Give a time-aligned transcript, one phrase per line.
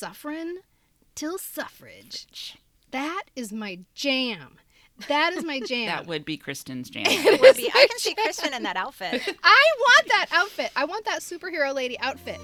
[0.00, 0.56] suffering
[1.14, 2.56] till suffrage.
[2.90, 4.56] That is my jam.
[5.08, 5.88] That is my jam.
[5.88, 7.04] That would be Kristen's jam.
[7.06, 7.70] It would be.
[7.74, 9.20] I can see Kristen in that outfit.
[9.44, 10.70] I want that outfit.
[10.74, 12.40] I want that superhero lady outfit.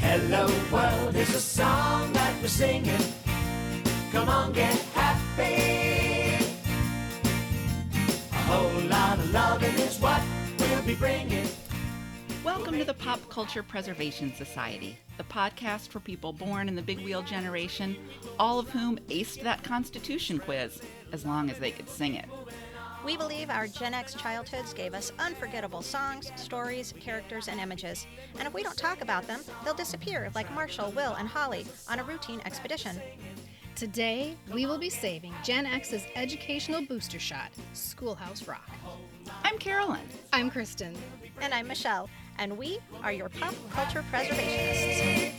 [0.00, 3.12] Hello world is a song that we're singing.
[4.10, 6.42] Come on, get happy.
[8.32, 10.22] A whole lot of loving is what
[10.58, 11.46] we'll be bringing.
[12.44, 17.00] Welcome to the Pop Culture Preservation Society, the podcast for people born in the big
[17.00, 17.96] wheel generation,
[18.38, 20.80] all of whom aced that Constitution quiz,
[21.12, 22.26] as long as they could sing it.
[23.04, 28.06] We believe our Gen X childhoods gave us unforgettable songs, stories, characters, and images.
[28.38, 31.98] And if we don't talk about them, they'll disappear like Marshall, Will, and Holly on
[31.98, 33.00] a routine expedition.
[33.74, 38.68] Today, we will be saving Gen X's educational booster shot, Schoolhouse Rock.
[39.44, 40.08] I'm Carolyn.
[40.32, 40.96] I'm Kristen.
[41.40, 45.32] And I'm Michelle, and we are your pop culture preservationists.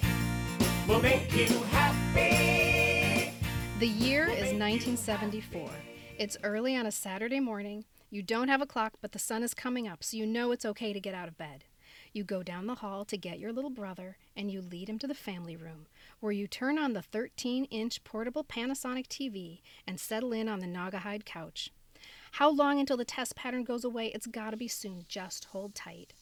[0.87, 3.33] We'll make you happy.
[3.79, 5.69] The year is 1974.
[6.17, 7.85] It's early on a Saturday morning.
[8.09, 10.65] You don't have a clock, but the sun is coming up, so you know it's
[10.65, 11.63] okay to get out of bed.
[12.11, 15.07] You go down the hall to get your little brother, and you lead him to
[15.07, 15.85] the family room,
[16.19, 20.67] where you turn on the 13 inch portable Panasonic TV and settle in on the
[20.67, 21.71] Naugahyde couch.
[22.33, 24.07] How long until the test pattern goes away?
[24.07, 25.05] It's gotta be soon.
[25.07, 26.13] Just hold tight.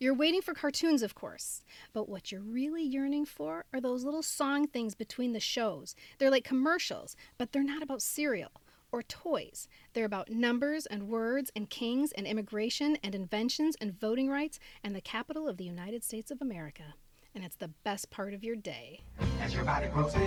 [0.00, 4.22] You're waiting for cartoons, of course, but what you're really yearning for are those little
[4.22, 5.96] song things between the shows.
[6.18, 8.52] They're like commercials, but they're not about cereal
[8.92, 9.66] or toys.
[9.94, 14.94] They're about numbers and words and kings and immigration and inventions and voting rights and
[14.94, 16.94] the capital of the United States of America.
[17.34, 19.00] And it's the best part of your day.
[19.40, 20.26] As your body grows bigger,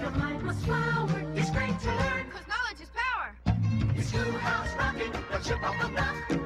[0.00, 1.32] your mind must flower.
[1.34, 2.26] It's great to learn.
[2.26, 3.36] Because knowledge is power.
[3.96, 6.39] It's Schoolhouse Rockin', a chip off the block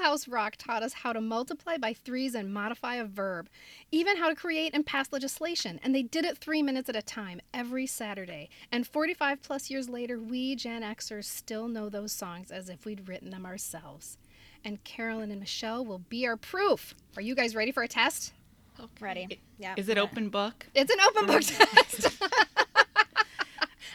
[0.00, 3.50] Schoolhouse Rock taught us how to multiply by threes and modify a verb,
[3.92, 7.02] even how to create and pass legislation, and they did it three minutes at a
[7.02, 8.48] time every Saturday.
[8.72, 13.08] And 45 plus years later, we Gen Xers still know those songs as if we'd
[13.08, 14.16] written them ourselves.
[14.64, 16.94] And Carolyn and Michelle will be our proof.
[17.16, 18.32] Are you guys ready for a test?
[19.00, 19.38] Ready?
[19.58, 19.74] Yeah.
[19.76, 20.66] Is it open book?
[20.74, 22.19] It's an open book test.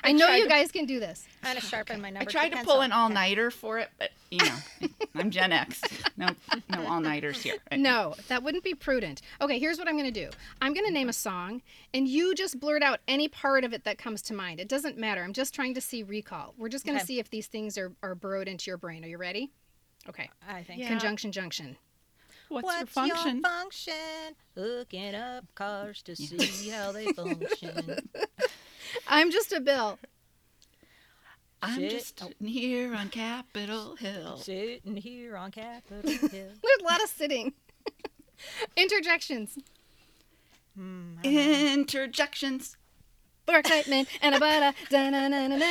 [0.06, 1.26] I know you to- guys can do this.
[1.44, 2.30] I'm going to sharpen my number.
[2.30, 4.56] I tried two to pull an all nighter for it, but you know,
[5.16, 5.82] I'm Gen X.
[6.18, 6.30] No,
[6.70, 7.58] no all nighters here.
[7.76, 9.22] No, that wouldn't be prudent.
[9.42, 10.30] Okay, here's what I'm going to do
[10.62, 11.62] I'm going to name a song,
[11.94, 14.60] and you just blurt out any part of it that comes to mind.
[14.60, 15.24] It doesn't matter.
[15.24, 16.54] I'm just trying to see recall.
[16.58, 17.08] We're just going to Okay.
[17.16, 19.04] see if these things are, are burrowed into your brain.
[19.04, 19.52] Are you ready?
[20.10, 20.30] Okay.
[20.48, 20.80] I think.
[20.82, 20.88] Yeah.
[20.90, 21.78] Conjunction junction.
[22.50, 23.42] What's, What's your function?
[23.42, 23.94] function?
[24.56, 28.00] Hooking up cars to see how they function.
[29.08, 30.00] I'm just a bill.
[31.62, 31.92] I'm Shit.
[31.92, 34.38] just sitting here on Capitol Hill.
[34.38, 36.30] Sitting here on Capitol Hill.
[36.30, 37.54] There's a lot of sitting.
[38.78, 39.58] Interjections.
[40.78, 42.78] Hmm, Interjections.
[43.48, 44.74] More excitement and a butter.
[44.90, 45.62] Carolyn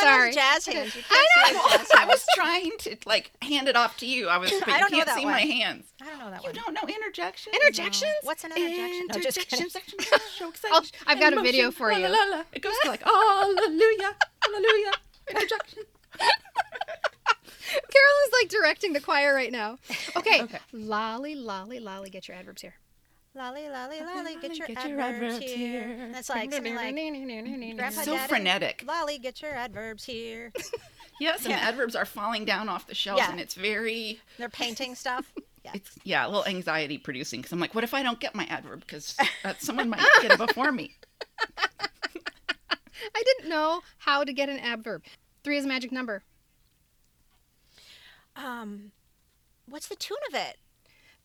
[0.00, 0.32] Sorry.
[0.32, 0.94] jazz hands.
[0.94, 1.76] You I can't know.
[1.76, 4.28] jazz I was trying to like hand it off to you.
[4.28, 5.32] I was, but I don't know can't that see one.
[5.34, 5.86] my hands.
[6.00, 6.54] I don't know that You one.
[6.54, 7.54] don't know interjections?
[7.56, 8.12] Interjections?
[8.22, 9.06] What's an interjection?
[9.12, 9.38] No, just.
[9.38, 9.76] Interjections.
[10.38, 12.00] So I'll, I've got a video for you.
[12.00, 12.42] la, la, la.
[12.52, 14.92] It goes to like hallelujah, hallelujah.
[15.30, 15.82] Interjection.
[17.68, 19.78] Carolyn's like directing the choir right now.
[20.16, 20.42] Okay.
[20.42, 20.58] Okay.
[20.72, 22.10] Lolly, lolly, lolly.
[22.10, 22.74] Get your adverbs here.
[23.36, 25.82] Lolly, lolly, lolly, get your, Get your adverbs, adverbs here.
[25.86, 26.08] here.
[26.10, 26.94] That's like something like
[27.76, 28.82] Grandpa So Daddy, frenetic.
[28.86, 30.52] Lolly, get your adverbs here.
[31.18, 31.60] Yes, and Yeah.
[31.60, 33.30] the adverbs are falling down off the shelves, Yeah.
[33.30, 35.32] and it's very, They're painting stuff.
[35.64, 35.70] Yeah.
[35.74, 37.40] it's yeah, a little anxiety producing.
[37.40, 38.80] Because I'm like, what if I don't get my adverb?
[38.80, 40.94] Because uh, someone might get it before me.
[41.58, 45.02] I didn't know how to get an adverb.
[45.42, 46.22] Three is a magic number.
[48.36, 48.92] Um,
[49.68, 50.58] what's the tune of it?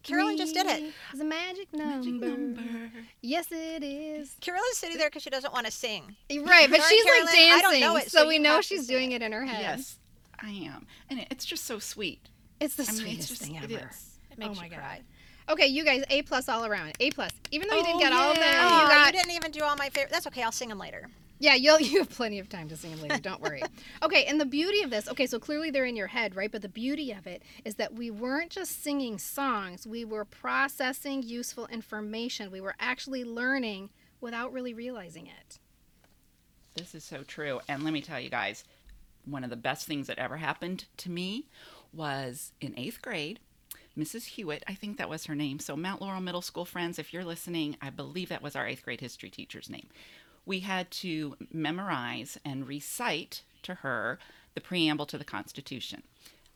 [0.04, 0.78] Carolyn just did it.
[0.80, 1.96] Three is a magic number.
[1.98, 2.92] Magic number.
[3.22, 4.36] Yes, it is.
[4.42, 6.16] Carolyn's sitting there because she doesn't want to sing.
[6.30, 8.62] Right, but Sorry, she's like Carolyn, I don't dancing, know it, so so we know
[8.62, 9.22] she's doing it.
[9.22, 9.62] it in her head.
[9.62, 10.00] Yes,
[10.42, 12.20] I am, and it's just so sweet.
[12.60, 13.88] It's the I mean, it's sweetest just thing it ever.
[13.90, 14.18] is.
[14.32, 15.02] It oh makes Oh you my cry.
[15.50, 16.94] Okay, you guys, A plus all around.
[17.00, 17.32] A plus.
[17.52, 18.52] Even though you didn't Oh, get all of them, yay.
[18.52, 20.12] you Oh, got you didn't even do all my favorite.
[20.12, 20.44] That's okay.
[20.44, 21.10] I'll sing them later.
[21.42, 23.18] Yeah, you'll you have plenty of time to sing them later.
[23.18, 23.64] Don't worry.
[24.04, 26.52] okay, and the beauty of this, okay, so clearly they're in your head, right?
[26.52, 31.24] But the beauty of it is that we weren't just singing songs; we were processing
[31.24, 32.52] useful information.
[32.52, 33.90] We were actually learning
[34.22, 35.58] without really realizing it.
[36.76, 37.60] This is so true.
[37.68, 38.64] And let me tell you guys,
[39.26, 41.48] one of the best things that ever happened to me
[41.92, 43.40] was in eighth grade.
[43.98, 44.26] Mrs.
[44.26, 45.60] Hewitt, I think that was her name.
[45.60, 48.84] So, Mount Laurel Middle School friends, if you're listening, I believe that was our eighth
[48.84, 49.90] grade history teacher's name.
[50.46, 54.20] We had to memorize and recite to her
[54.54, 56.04] the preamble to the Constitution.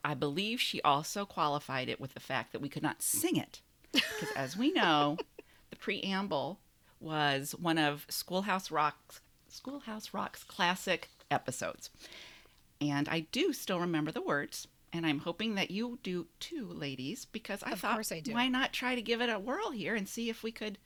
[0.03, 3.61] I believe she also qualified it with the fact that we could not sing it.
[3.91, 5.17] Because as we know,
[5.69, 6.59] the preamble
[6.99, 11.89] was one of Schoolhouse Rock's Schoolhouse Rock's classic episodes.
[12.81, 17.25] And I do still remember the words, and I'm hoping that you do too, ladies,
[17.25, 18.33] because I Of thought I do.
[18.33, 20.77] why not try to give it a whirl here and see if we could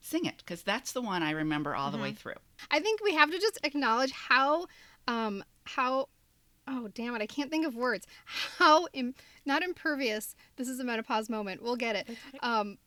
[0.00, 2.34] sing it because that's the one I remember all the way through.
[2.70, 4.66] I think we have to just acknowledge how,
[5.06, 6.08] um, how,
[6.66, 8.06] oh damn it, I can't think of words.
[8.58, 9.14] How Im-
[9.46, 10.34] not impervious.
[10.56, 11.62] This is a menopause moment.
[11.62, 12.18] We'll get it.
[12.42, 12.78] Um,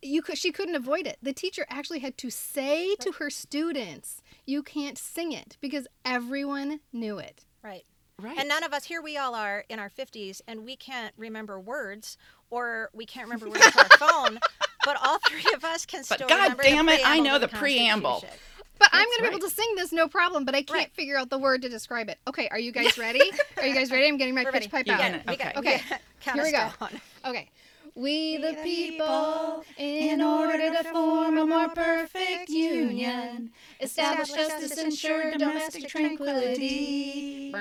[0.00, 1.18] you could, she couldn't avoid it.
[1.22, 6.80] The teacher actually had to say to her students, "You can't sing it," because everyone
[6.92, 7.44] knew it.
[7.62, 7.84] Right.
[8.20, 8.38] Right.
[8.38, 11.58] And none of us here we all are in our 50s and we can't remember
[11.58, 12.16] words
[12.50, 14.38] or we can't remember words to our phone,
[14.84, 17.34] but all three of us can But still God remember damn the it, I know
[17.38, 18.10] to the preamble.
[18.20, 18.38] Constitution.
[18.78, 20.70] But I'm That's going to be able to sing this no problem, but I can't
[20.78, 20.92] Right.
[20.92, 22.18] figure out the word to describe it.
[22.26, 23.22] Okay, are you guys ready?
[23.56, 24.08] are you guys ready?
[24.08, 24.84] I'm getting my We're pitch ready.
[24.84, 25.00] pipe You're out.
[25.00, 25.82] gonna- We Okay.
[25.88, 26.58] yeah, count Here we go.
[26.80, 27.00] down.
[27.26, 27.48] Okay.
[27.94, 33.50] We the people, in order to form a more perfect union,
[33.80, 37.52] establish justice, ensure domestic tranquility,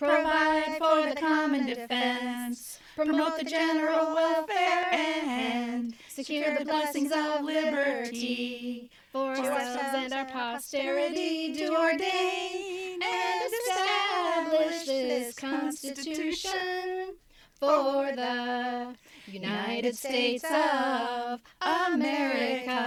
[0.00, 8.90] provide for the common defense, promote the general welfare, and secure the blessings of liberty
[9.12, 17.14] for ourselves and our posterity do ordain and establish this Constitution
[17.58, 18.94] for the
[19.26, 22.78] United States of America.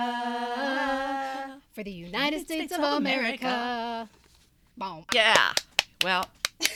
[1.74, 4.10] For the United States of America.
[4.76, 5.06] Boom.
[5.14, 5.54] yeah.
[6.04, 6.26] Well,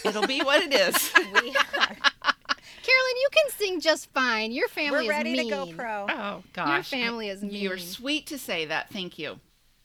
[0.06, 1.12] it'll be what it is.
[1.42, 1.95] We are.
[2.88, 4.51] Carolyn, you can sing just fine.
[4.51, 5.07] Your family is mean.
[5.07, 6.07] We're ready to go pro.
[6.10, 6.92] Oh gosh.
[6.92, 7.51] Your family is mean.
[7.51, 8.89] You're sweet to say that.
[8.89, 9.39] Thank you.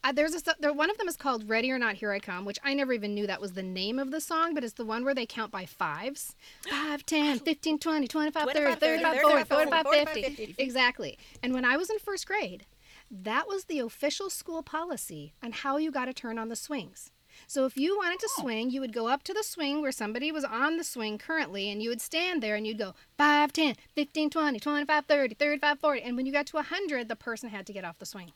[0.05, 2.43] Uh, there's a there, one of them is called Ready or Not Here I Come,
[2.43, 4.85] which I never even knew that was the name of the song, but it's the
[4.85, 6.35] one where they count by fives.
[6.69, 10.35] 5, 10, 15, 20, 25, 30, 25, 35, 30, 40, 45, 45, 50.
[10.45, 10.55] 50.
[10.61, 11.17] Exactly.
[11.41, 12.65] And when I was in first grade,
[13.09, 17.11] that was the official school policy on how you got to turn on the swings.
[17.47, 20.31] So if you wanted to swing, you would go up to the swing where somebody
[20.31, 23.75] was on the swing currently, and you would stand there and you'd go 5, 10,
[23.95, 26.01] 15, 20, 25, 30, 35, 40.
[26.01, 28.31] And when you got to 100, the person had to get off the swing.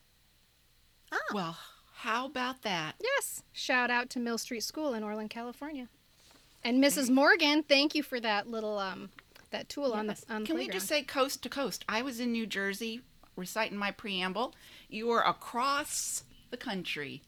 [1.34, 1.58] Well,
[1.96, 2.96] how about that?
[3.02, 3.44] Yes.
[3.52, 5.88] Shout out to Mill Street School in Orland, California.
[6.64, 7.10] And Mrs.
[7.10, 9.10] Morgan, thank you for that little um
[9.52, 10.26] that tool on the Yes.
[10.30, 11.86] on the Can we just say coast to coast?
[11.88, 13.02] I was in New Jersey
[13.36, 14.54] reciting my preamble.
[14.90, 17.22] You were across the country,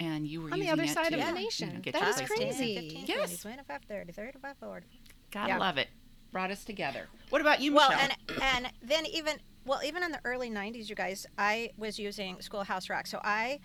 [0.00, 1.80] and you were On the other it side to, of the you know, nation.
[1.82, 2.28] get That your is place.
[2.28, 2.74] 5, 10, crazy.
[2.76, 3.40] 15, Yes.
[3.42, 4.86] 20, 25, 30, 35, 40.
[5.30, 5.58] Gotta Yeah.
[5.58, 5.88] love it.
[6.32, 7.08] Brought us together.
[7.30, 8.10] What about you, Well, Michelle?
[8.10, 12.40] and and then even well, even in the early '90s, you guys, I was using
[12.40, 13.06] Schoolhouse Rock.
[13.06, 13.60] So I,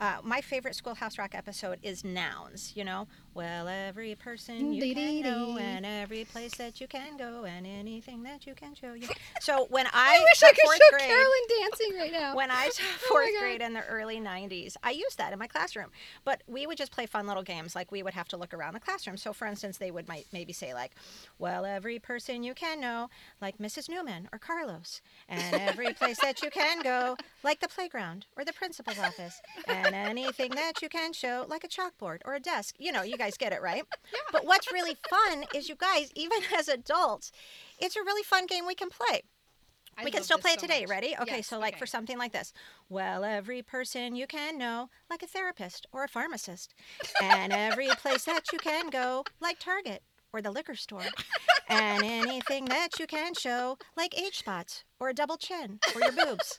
[0.00, 2.72] uh, my favorite Schoolhouse Rock episode is nouns.
[2.76, 7.44] You know, well, every person you can know, and every place that you can go,
[7.44, 9.08] and anything that you can show you.
[9.40, 12.36] So when I, I wish I taught could fourth show grade, Carolyn dancing right now.
[12.36, 13.40] when I taught Oh my fourth God.
[13.40, 15.90] grade in the early 90s, I used that in my classroom.
[16.24, 17.74] But we would just play fun little games.
[17.74, 19.16] Like we would have to look around the classroom.
[19.16, 20.92] So, for instance, they would might maybe say, like,
[21.38, 23.08] well, every person you can know,
[23.40, 23.88] like Mrs.
[23.88, 28.52] Newman or Carlos, and every place that you can go, like the playground or the
[28.52, 32.76] principal's office, and anything that you can show, like a chalkboard or a desk.
[32.78, 33.84] You know, you guys get it, right?
[34.32, 37.30] But what's really fun is you guys, even as adults,
[37.78, 39.22] it's a really fun game we can play
[39.96, 40.80] I we can still play it so today.
[40.80, 40.90] much.
[40.90, 41.14] Ready?
[41.20, 41.78] Okay, Yes, so like okay.
[41.78, 42.52] for something like this.
[42.88, 46.74] Well, every person you can know, like a therapist or a pharmacist,
[47.22, 50.02] and every place that you can go, like Target
[50.32, 51.06] or the liquor store,
[51.68, 56.12] and anything that you can show, like age spots or a double chin or your
[56.12, 56.56] boobs.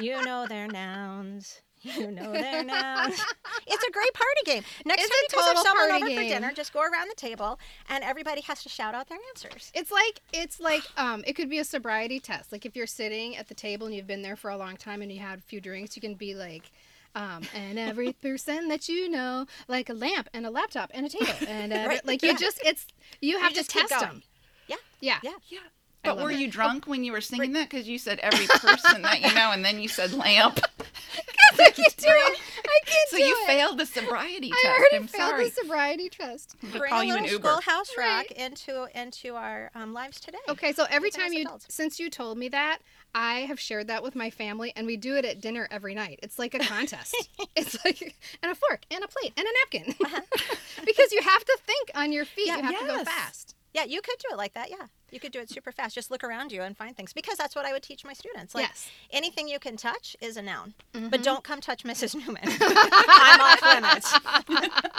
[0.00, 1.62] You know their nouns.
[1.82, 3.20] You know their nouns.
[3.66, 4.62] It's a great party game.
[4.84, 7.08] Next It's time a you guys have someone party over for dinner, just go around
[7.08, 7.58] the table
[7.88, 9.70] and everybody has to shout out their answers.
[9.74, 12.52] It's like it's like um it could be a sobriety test.
[12.52, 15.00] Like if you're sitting at the table and you've been there for a long time
[15.02, 16.70] and you had a few drinks, you can be like
[17.14, 21.08] um, and every person that you know, like a lamp and a laptop and a
[21.10, 22.36] table, and every, Right, like you yeah.
[22.36, 22.86] just it's
[23.20, 24.22] you have just to keep test them.
[24.66, 24.76] Yeah.
[25.00, 25.32] Yeah, Yeah.
[25.48, 25.58] yeah.
[26.04, 26.38] I But were it.
[26.38, 27.70] you drunk when you were singing that?
[27.70, 30.58] Because you said every person that you know, and then you said lamp.
[31.58, 32.40] I can't do it.
[32.66, 33.46] I can't So do you it.
[33.46, 34.64] failed the sobriety test.
[34.64, 35.44] I already I'm failed sorry.
[35.44, 36.56] the sobriety test.
[36.62, 37.48] We'll Bring call a you an little Uber.
[37.48, 38.32] schoolhouse rock Right.
[38.32, 40.38] into into our um, lives today.
[40.48, 41.66] Okay, so every time you adults.
[41.68, 42.78] since you told me that,
[43.14, 46.18] I have shared that with my family and we do it at dinner every night.
[46.22, 47.14] It's like a contest.
[47.54, 49.94] it's like and a fork and a plate and a napkin.
[50.84, 52.48] because you have to think on your feet.
[52.48, 53.54] Yeah, you have to go fast.
[53.74, 54.70] Yeah, you could do it like that.
[54.70, 55.94] Yeah, you could do it super fast.
[55.94, 58.54] Just look around you and find things because that's what I would teach my students.
[58.54, 58.90] Like Yes.
[59.10, 61.08] anything you can touch is a noun, Mm-hmm.
[61.08, 62.14] but don't come touch Mrs.
[62.14, 62.42] Newman.
[62.44, 64.14] I'm off limits.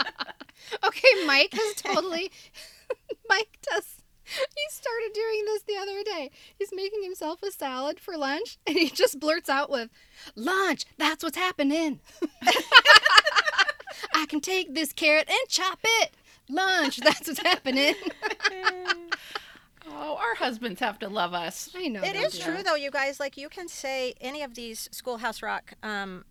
[0.82, 2.30] Okay, Mike has totally.
[3.28, 3.96] Mike does.
[4.24, 6.30] He started doing this the other day.
[6.58, 9.90] He's making himself a salad for lunch, and he just blurts out with,
[10.34, 10.86] "Lunch.
[10.96, 12.00] That's what's happening.
[14.14, 16.14] I can take this carrot and chop it.
[16.48, 16.98] Lunch.
[16.98, 17.94] That's what's happening."
[19.86, 21.70] Oh, our husbands have to love us.
[21.74, 22.02] I know.
[22.02, 22.42] It they is do.
[22.42, 23.20] true though, you guys.
[23.20, 25.74] Like you can say any of these Schoolhouse Rock.
[25.82, 26.24] Um,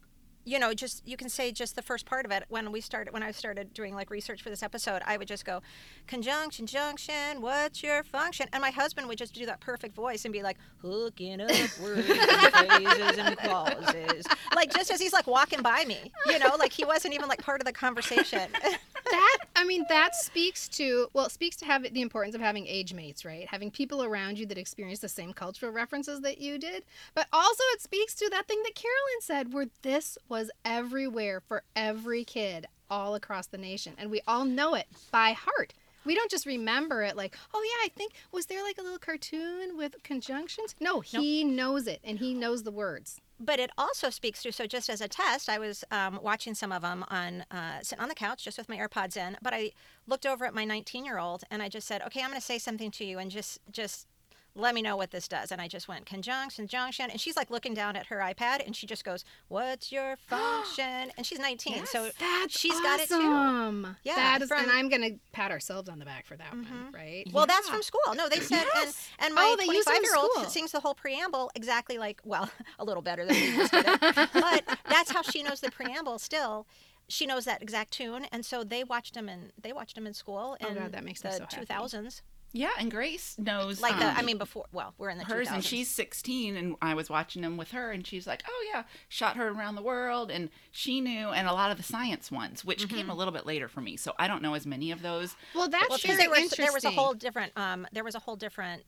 [0.46, 2.44] you know, just you can say just the first part of it.
[2.50, 5.46] When we started, when I started doing like research for this episode, I would just
[5.46, 5.62] go,
[6.08, 7.42] conjunction, junction.
[7.42, 8.48] What's your function?
[8.52, 11.50] And my husband would just do that perfect voice and be like, hooking up
[11.82, 14.26] words, and phrases, and clauses.
[14.56, 17.42] Like just as he's like walking by me, you know, like he wasn't even like
[17.42, 18.50] part of the conversation.
[19.14, 22.68] that i mean that speaks to well it speaks to have the importance of having
[22.68, 23.48] age mates right?
[23.48, 26.84] Having people around you that experience the same cultural references that you did.
[27.16, 31.64] But also it speaks to that thing that carolyn said where this was everywhere for
[31.76, 33.94] every kid all across the nation.
[33.98, 35.74] And we all know it by heart.
[36.06, 39.00] We don't just remember it like oh yeah i think was there like a little
[39.00, 40.76] cartoon with conjunctions?
[40.80, 44.66] No he knows it and he knows the words but it also speaks to so
[44.66, 48.10] just as a test i was um, watching some of them on uh, sitting on
[48.10, 49.72] the couch just with my airpods in but i
[50.08, 52.46] looked over at my 19 year old and i just said okay i'm going to
[52.46, 54.08] say something to you and just just
[54.56, 57.50] let me know what this does and i just went conjunction junction and she's like
[57.50, 61.86] looking down at her ipad and she just goes what's your function and she's 19
[61.86, 63.96] so that's she's got it too awesome.
[64.04, 66.96] Yeah, that is, and i'm gonna pat ourselves on the back for that one mm-hmm.
[66.96, 68.02] right Well, that's from school.
[68.16, 69.10] No, they said, Yes.
[69.20, 71.52] and, and my Oh, they use it in 25 year old sings the whole preamble
[71.56, 74.30] exactly like, well, a little better than we used to.
[74.34, 76.66] but that's how she knows the preamble still.
[77.08, 80.14] She knows that exact tune, and so they watched him in they watched him in
[80.14, 81.66] school Oh, God, that makes me the so happy.
[81.66, 82.22] 2000s.
[82.54, 83.82] Yeah, and Grace knows.
[83.82, 84.66] Like the, I um, mean, before.
[84.72, 85.54] Well, we're in the hers 2000s.
[85.54, 88.84] and she's 16 and i was watching them with her and she's like oh yeah
[89.10, 92.64] shot her around the world and she knew and a lot of the science ones
[92.64, 95.02] which came a little bit later for me so i don't know as many of
[95.02, 97.88] those well that's well, very because there was interesting there was a whole different um
[97.92, 98.84] there was a whole different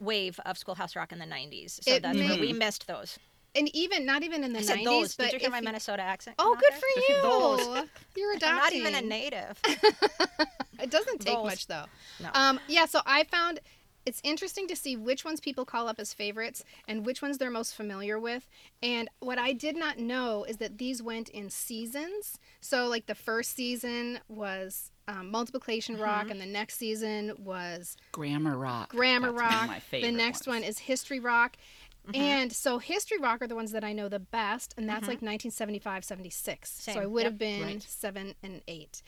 [0.00, 1.82] wave of Schoolhouse Rock in the 90s.
[1.82, 3.18] So It that's where may- we missed those.
[3.54, 5.16] And even not even in the 90s those.
[5.16, 6.36] but Did you hear if my Minnesota accent?
[6.38, 6.78] oh good there?
[6.80, 7.88] for you Those.
[8.16, 9.60] you're I'm not even a native.
[10.80, 11.44] it doesn't take Those.
[11.44, 11.84] much though
[12.20, 12.30] No.
[12.34, 13.60] um yeah so i found
[14.06, 17.50] it's interesting to see which ones people call up as favorites and which ones they're
[17.50, 18.48] most familiar with.
[18.82, 22.38] And what I did not know is that these went in seasons.
[22.62, 28.56] So, like the first season was um, Multiplication Rock, and the next season was grammar
[28.56, 29.82] rock Grammar That's one of Rock.
[29.92, 30.60] my The next ones.
[30.60, 31.58] one is History Rock.
[32.08, 32.20] Mm-hmm.
[32.20, 35.08] And so History Rock are the ones that I know the best, and that's mm-hmm.
[35.08, 36.70] like 1975, 76.
[36.70, 37.32] So I would Yep.
[37.32, 37.82] have been Right.
[37.82, 39.02] seven and eight.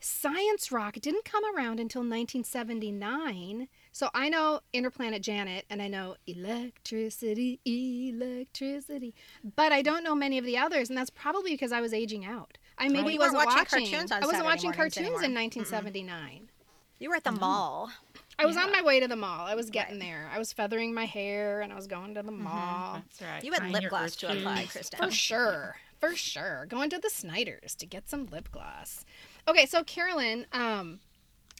[0.00, 3.68] Science Rock didn't come around until 1979.
[3.92, 9.14] So I know Interplanet Janet and I know Electricity, Electricity,
[9.56, 12.26] but I don't know many of the others, and that's probably because I was aging
[12.26, 12.58] out.
[12.76, 15.22] I maybe wasn't watching cartoons on I wasn't Saturday watching cartoons anymore.
[15.22, 16.50] in 1979.
[16.98, 17.90] You were at the mall.
[18.38, 19.46] I was on my way to the mall.
[19.46, 20.28] I was getting there.
[20.32, 22.42] I was feathering my hair and I was going to the Mm-hmm.
[22.44, 22.94] mall.
[22.94, 24.98] That's right You had Find lip your gloss to apply, Kristen.
[24.98, 25.76] For sure.
[26.00, 26.66] For sure.
[26.68, 29.04] Going to the Snyders to get some lip gloss.
[29.48, 31.00] Okay, so Carolyn, um,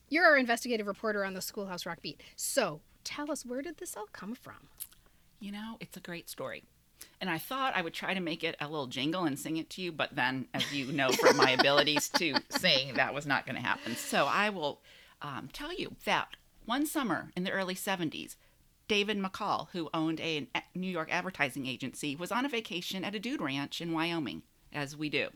[0.08, 2.20] you're our investigative reporter on the Schoolhouse Rock beat.
[2.36, 4.68] So tell us, where did this all come from?
[5.40, 6.64] You know, it's a great story.
[7.20, 9.70] And I thought I would try to make it a little jingle and sing it
[9.70, 13.46] to you, but then, as you know from my abilities to sing, that was not
[13.46, 13.94] going to happen.
[13.96, 14.80] So I will
[15.22, 16.28] um, tell you that
[16.64, 18.37] one summer in the early 70s,
[18.88, 23.21] David McCall, who owned a New York advertising agency, was on a vacation at a
[23.21, 24.42] dude ranch in Wyoming,
[24.73, 25.28] as we do.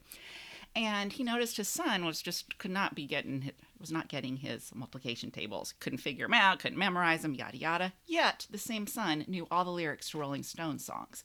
[0.76, 4.70] And he noticed his son was just could not be getting was not getting his
[4.74, 7.92] multiplication tables, couldn't figure them out, couldn't memorize them, yada yada.
[8.06, 11.24] Yet the same son knew all the lyrics to Rolling Stone songs.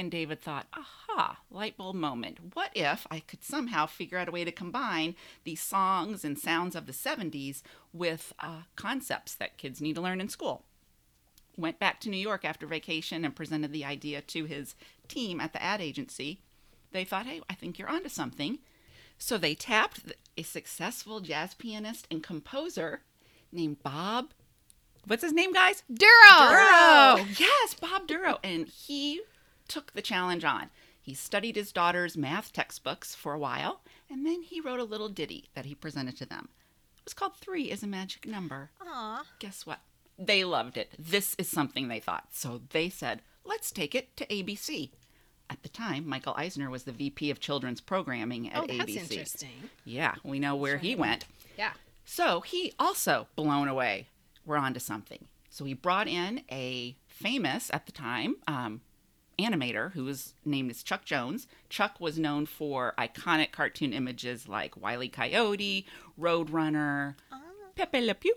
[0.00, 2.54] And David thought, aha, light bulb moment.
[2.54, 5.14] What if I could somehow figure out a way to combine
[5.44, 7.60] these songs and sounds of the 70s
[7.92, 10.64] with uh, concepts that kids need to learn in school?
[11.54, 14.74] Went back to New York after vacation and presented the idea to his
[15.06, 16.40] team at the ad agency.
[16.92, 18.60] They thought, hey, I think you're onto something.
[19.18, 20.00] So they tapped
[20.34, 23.02] a successful jazz pianist and composer
[23.52, 24.30] named Bob.
[25.06, 25.82] What's his name, guys?
[25.92, 26.48] Dorough!
[26.48, 27.26] Dorough.
[27.38, 28.38] Yes, Bob Dorough.
[28.42, 29.20] And he
[29.70, 30.68] took the challenge on.
[31.00, 35.08] He studied his daughter's math textbooks for a while, and then he wrote a little
[35.08, 36.48] ditty that he presented to them.
[36.98, 38.70] It was called Three is a Magic Number.
[38.86, 39.24] Aw.
[39.38, 39.80] Guess what?
[40.18, 40.90] They loved it.
[40.98, 42.28] This is something they thought.
[42.32, 44.90] So they said, let's take it to ABC.
[45.48, 49.00] At the time, Michael Eisner was the VP of Children's Programming at Oh, that's ABC.
[49.12, 49.70] interesting.
[49.86, 51.24] Yeah, we know where he went.
[51.56, 51.72] Yeah.
[52.04, 54.08] So he also blown away.
[54.44, 55.24] We're on to something.
[55.48, 58.82] So he brought in a famous at the time um,
[59.44, 61.46] animator who was named as Chuck Jones.
[61.68, 65.08] Chuck was known for iconic cartoon images like Wile E.
[65.08, 65.86] Coyote,
[66.18, 67.40] Roadrunner, ah.
[67.74, 68.34] Pepe Le Pew.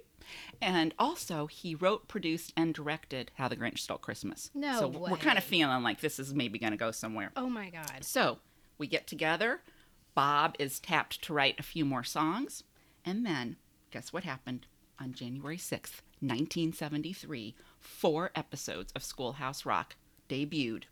[0.62, 4.50] And also, he wrote, produced, and directed How the Grinch Stole Christmas.
[4.54, 7.32] No so we're kind of feeling like this is maybe going to go somewhere.
[7.36, 8.04] Oh my God.
[8.04, 8.40] So
[8.78, 9.62] we get together.
[10.16, 12.64] Bob is tapped to write a few more songs.
[13.04, 13.58] And then,
[13.92, 14.68] guess what happened?
[15.00, 19.96] On January 6th, 1973, four episodes of Schoolhouse Rock
[20.30, 20.84] debuted.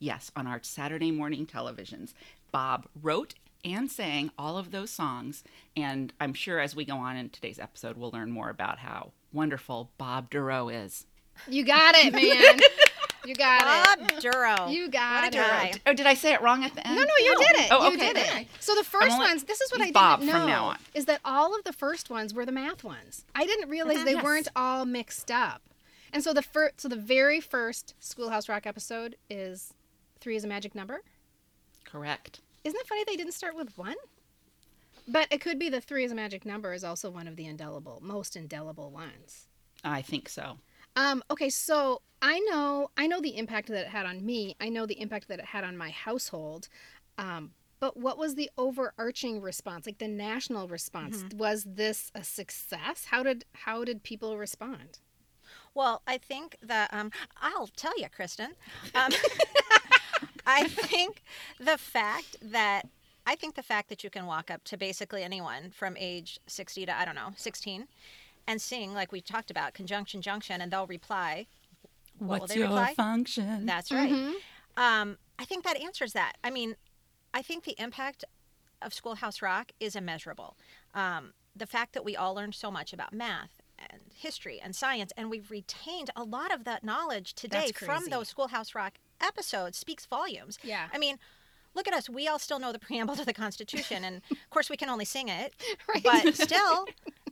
[0.00, 2.14] Yes, on our Saturday morning televisions.
[2.50, 5.44] Bob wrote and sang all of those songs.
[5.76, 9.12] And I'm sure as we go on in today's episode, we'll learn more about how
[9.32, 11.06] wonderful Bob Dorough is.
[11.46, 12.58] You got it, man.
[13.26, 14.08] you got it.
[14.10, 14.68] Bob Dorough.
[14.68, 15.40] You got What a it.
[15.40, 15.72] guy.
[15.84, 16.96] Oh, did I say it wrong at the end?
[16.96, 17.42] No, no, you oh.
[17.42, 17.68] did it.
[17.70, 18.12] Oh, you okay.
[18.14, 18.46] did it.
[18.58, 20.78] So the first only- ones, this is what I Bob didn't know, from now on.
[20.94, 23.26] is that all of the first ones were the math ones.
[23.34, 24.24] I didn't realize they Yes.
[24.24, 25.60] weren't all mixed up.
[26.10, 29.74] And so the first, so the very first Schoolhouse Rock episode is
[30.20, 31.02] three is a magic number.
[31.84, 32.40] Correct.
[32.64, 33.96] Isn't it funny they didn't start with one?
[35.08, 37.46] But it could be the three is a magic number is also one of the
[37.46, 39.48] indelible, most indelible ones.
[39.82, 40.58] I think so.
[40.96, 44.56] Um, okay, so I know I know the impact that it had on me.
[44.60, 46.68] I know the impact that it had on my household.
[47.18, 51.24] Um, but what was the overarching response, like the national response?
[51.34, 53.06] Was this a success?
[53.06, 54.98] How did how did people respond?
[55.74, 57.10] Well, I think that um,
[57.40, 58.54] I'll tell you, Kristen.
[58.94, 59.12] Um,
[60.50, 61.22] I think
[61.58, 62.88] the fact that
[63.26, 66.86] I think the fact that you can walk up to basically anyone from age 60
[66.86, 67.86] to I don't know 16
[68.46, 71.46] and sing like we talked about conjunction junction and they'll reply.
[72.18, 72.94] What will they reply?
[72.94, 73.66] function?
[73.66, 74.12] That's right.
[74.76, 76.34] Um, I think that answers that.
[76.44, 76.76] I mean,
[77.32, 78.24] I think the impact
[78.82, 80.56] of Schoolhouse Rock is immeasurable.
[80.94, 85.12] Um, the fact that we all learned so much about math and history and science,
[85.16, 90.06] and we've retained a lot of that knowledge today from those Schoolhouse Rock episodes speaks
[90.06, 90.58] volumes.
[90.62, 90.88] Yeah.
[90.92, 91.18] I mean,
[91.74, 92.08] look at us.
[92.08, 95.04] We all still know the preamble to the Constitution, and of course, we can only
[95.04, 95.54] sing it,
[95.88, 96.02] Right.
[96.02, 96.86] but still.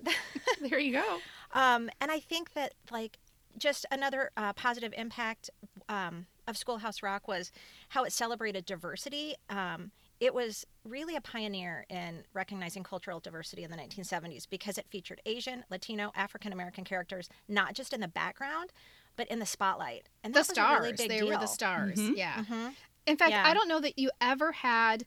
[0.68, 1.18] there you go.
[1.52, 3.18] Um, and I think that like
[3.58, 5.50] just another uh, positive impact
[5.88, 7.50] um, of Schoolhouse Rock was
[7.90, 9.34] how it celebrated diversity.
[9.50, 14.86] Um, it was really a pioneer in recognizing cultural diversity in the 1970s because it
[14.90, 18.72] featured Asian, Latino, African American characters not just in the background,
[19.18, 20.08] but in the spotlight.
[20.24, 20.80] And the that was a stars.
[20.80, 21.28] really big they deal.
[21.28, 21.98] were the stars.
[21.98, 22.44] Yeah.
[22.44, 22.74] Mhm.
[23.06, 23.46] In fact, Yeah.
[23.46, 25.04] I don't know that you ever had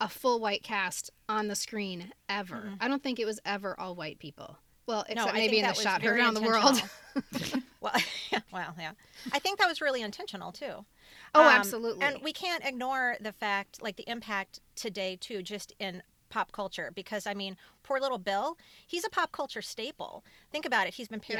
[0.00, 2.74] a full white cast on the screen ever.
[2.80, 4.58] I don't think it was ever all white people.
[4.86, 6.82] Well, except I maybe in the that was shot heard around the world.
[7.80, 7.94] well,
[8.30, 8.92] yeah, well, yeah.
[9.32, 10.84] I think that was really intentional too.
[11.34, 12.04] Oh, Um, absolutely.
[12.06, 16.90] And we can't ignore the fact, like the impact today too, just in pop culture.
[16.94, 20.24] Because I mean, poor little Bill, he's a pop culture staple.
[20.50, 20.94] Think about it.
[20.94, 21.36] He's been Yeah.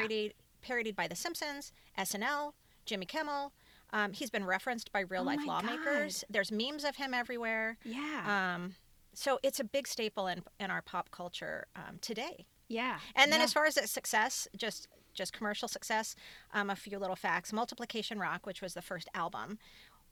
[0.60, 2.52] Parodied, by The Simpsons, SNL,
[2.86, 3.52] Jimmy Kimmel.
[3.92, 6.24] Um, he's been referenced by real Oh life lawmakers.
[6.30, 7.76] There's memes of him everywhere.
[7.84, 8.54] yeah.
[8.54, 8.74] Um,
[9.12, 12.46] so it's a big staple in in our pop culture um, today.
[12.68, 12.98] yeah.
[13.16, 13.44] And then Yeah.
[13.44, 16.14] as far as its success, just just commercial success,
[16.54, 17.52] um, a few little facts.
[17.52, 19.58] Multiplication Rock, which was the first album,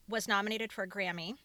[0.09, 1.35] was nominated for a Grammy.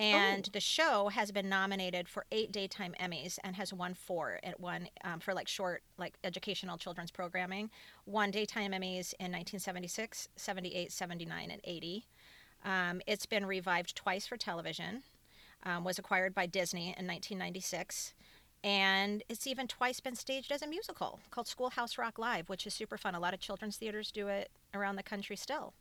[0.00, 0.50] And Oh.
[0.52, 4.40] the show has been nominated for eight daytime Emmys and has won four.
[4.42, 7.70] It won um, for like short, like educational children's programming.
[8.06, 12.06] Won daytime Emmys in 1976, 78, 79, and 80.
[12.64, 15.02] Um, it's been revived twice for television.
[15.64, 18.14] Um, was acquired by Disney in 1996
[18.64, 22.74] and it's even twice been staged as a musical called Schoolhouse Rock Live, which is
[22.74, 23.14] super fun.
[23.14, 25.72] A lot of children's theaters do it around the country still.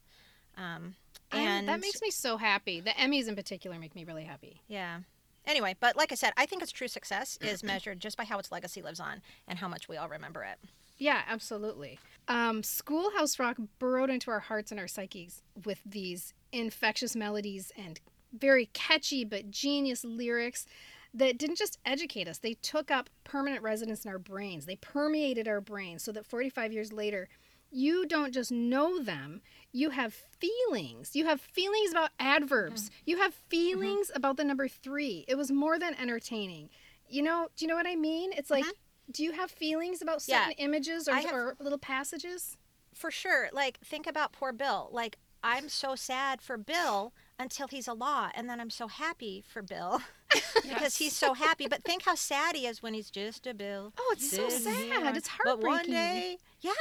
[1.32, 2.80] Um, I- and that makes me so happy.
[2.80, 4.62] The Emmys in particular make me really happy.
[4.68, 5.00] yeah.
[5.46, 8.38] Anyway, but like I said, I think its true success is measured just by how
[8.38, 10.60] its legacy lives on and how much we all remember it.
[10.98, 11.98] Yeah, absolutely.
[12.28, 18.00] Um, Schoolhouse Rock burrowed into our hearts and our psyches with these infectious melodies and
[18.38, 20.68] very catchy but genius lyrics
[21.16, 24.68] that didn't just educate us, they took up permanent residence in our brains.
[24.68, 27.28] They permeated our brains so that 45 years later,
[27.72, 31.16] you don't just know them, you have feelings.
[31.16, 32.90] You have feelings about adverbs.
[32.90, 32.94] Mm.
[33.06, 33.50] You have mm-hmm.
[33.50, 35.26] feelings about the number three.
[35.28, 36.70] It was more than entertaining.
[37.08, 38.32] You know, do you know what I mean?
[38.34, 39.12] It's like, mm-hmm.
[39.12, 40.46] do you have feelings about Yeah.
[40.46, 42.58] certain images or, have- or little passages?
[42.94, 43.50] For sure.
[43.54, 44.90] Like, think about poor Bill.
[44.92, 49.44] Like, I'm so sad for Bill until he's a law, and then I'm so happy
[49.48, 50.02] for Bill
[50.64, 51.68] because he's so happy.
[51.68, 53.94] But think how sad he is when he's just a Bill.
[53.98, 54.76] Oh, it's so sad.
[54.76, 55.12] here.
[55.16, 56.72] It's But one day, yeah,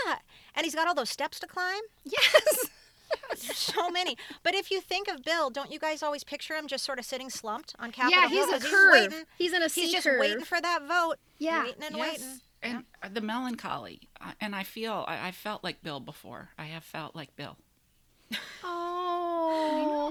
[0.54, 1.80] and he's got all those steps to climb.
[2.04, 2.66] Yes.
[3.30, 4.16] There's so many.
[4.42, 7.04] But if you think of Bill, don't you guys always picture him just sort of
[7.06, 8.38] sitting slumped on Capitol yeah, Hill?
[8.38, 8.92] Yeah, he's a 'Cause curve.
[8.92, 9.24] waiting.
[9.38, 10.20] He's in a He's just curve.
[10.20, 11.16] waiting for that vote.
[11.38, 11.64] Yeah.
[11.64, 12.10] Waiting and Yes.
[12.20, 12.40] waiting.
[12.62, 14.00] And uh, the melancholy.
[14.40, 16.50] And I feel, I, I felt like Bill before.
[16.58, 17.56] I have felt like Bill.
[18.62, 18.87] Oh.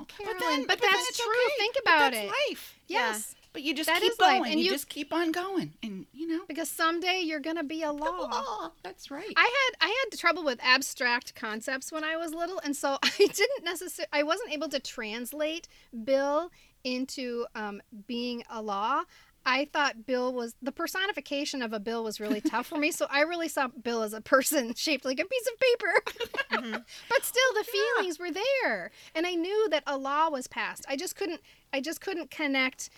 [0.06, 1.26] Carolyn, but, but then that's true.
[1.32, 1.54] okay.
[1.58, 2.32] Think about that's it.
[2.50, 2.76] life.
[2.88, 3.36] Yes.
[3.54, 4.52] But you just That keep life, going.
[4.52, 6.42] and you, you- just keep on going, and you know.
[6.48, 8.30] Because someday you're gonna be a law.
[8.32, 9.34] Oh, that's right.
[9.36, 9.42] I
[9.80, 13.64] had I had trouble with abstract concepts when I was little, and so I didn't
[13.64, 15.68] necessarily I wasn't able to translate
[16.04, 16.52] Bill
[16.84, 19.02] into um, being a law.
[19.48, 23.08] I thought Bill was the personification of a bill was really tough for me, so
[23.10, 26.84] I really saw Bill as a person shaped like a piece of paper.
[27.10, 30.86] but still, the feelings were there, and I knew that a law was passed.
[30.90, 31.40] I just couldn't
[31.72, 32.90] I just couldn't connect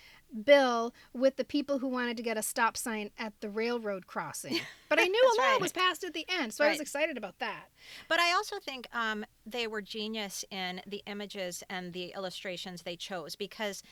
[0.44, 4.60] Bill with the people who wanted to get a stop sign at the railroad crossing.
[4.88, 5.60] But I knew a law right.
[5.60, 7.66] was passed at the end, so I was excited about that.
[8.08, 12.96] But I also think um, they were genius in the images and the illustrations they
[12.96, 13.84] chose because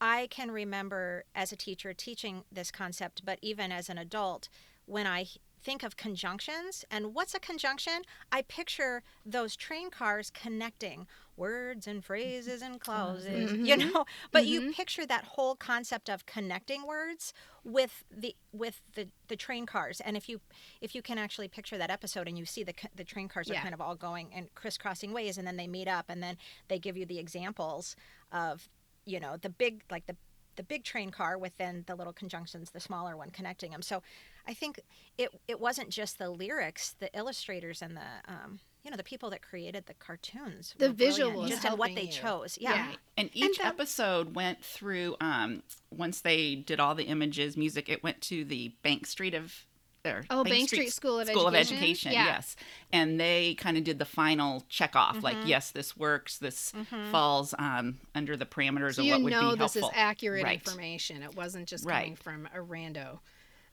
[0.00, 4.48] I can remember as a teacher teaching this concept, but even as an adult,
[4.86, 5.26] when I
[5.62, 12.04] think of conjunctions and what's a conjunction, I picture those train cars connecting words and
[12.04, 13.64] phrases and clauses, mm-hmm.
[13.66, 14.04] you know.
[14.32, 14.70] But you mm-hmm.
[14.70, 17.32] picture that whole concept of connecting words
[17.62, 20.40] with the with the, the train cars, and if you
[20.80, 23.54] if you can actually picture that episode and you see the the train cars are
[23.54, 23.62] Yeah.
[23.62, 26.36] kind of all going and crisscrossing ways, and then they meet up, and then
[26.68, 27.96] they give you the examples
[28.32, 28.68] of
[29.10, 30.16] you know the big like the
[30.56, 34.02] the big train car within the little conjunctions the smaller one connecting them so
[34.46, 34.80] i think
[35.16, 39.30] it it wasn't just the lyrics the illustrators and the um you know the people
[39.30, 42.12] that created the cartoons The were brilliant, visuals just in what they you.
[42.12, 42.92] chose yeah, Yeah.
[43.18, 45.16] And each that- episode went through.
[45.20, 49.66] Um, once they did all the images, music, it went to the Bank Street of.
[50.04, 51.76] Or Oh, Bank Street School of School Education?
[51.76, 52.24] of Education, Yeah.
[52.26, 52.56] yes.
[52.92, 55.48] And they kind of did the final check off, like, Mm-hmm.
[55.48, 56.38] yes, this works.
[56.38, 56.72] This
[57.10, 59.50] falls um, under the parameters So of what would be helpful.
[59.52, 60.54] You know this is accurate Right.
[60.66, 61.22] information.
[61.22, 62.16] It wasn't just Right.
[62.16, 63.18] coming from a rando.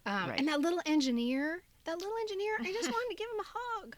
[0.06, 0.40] Um, Right.
[0.40, 3.96] And that little engineer, that little engineer, I just wanted to give him a hug.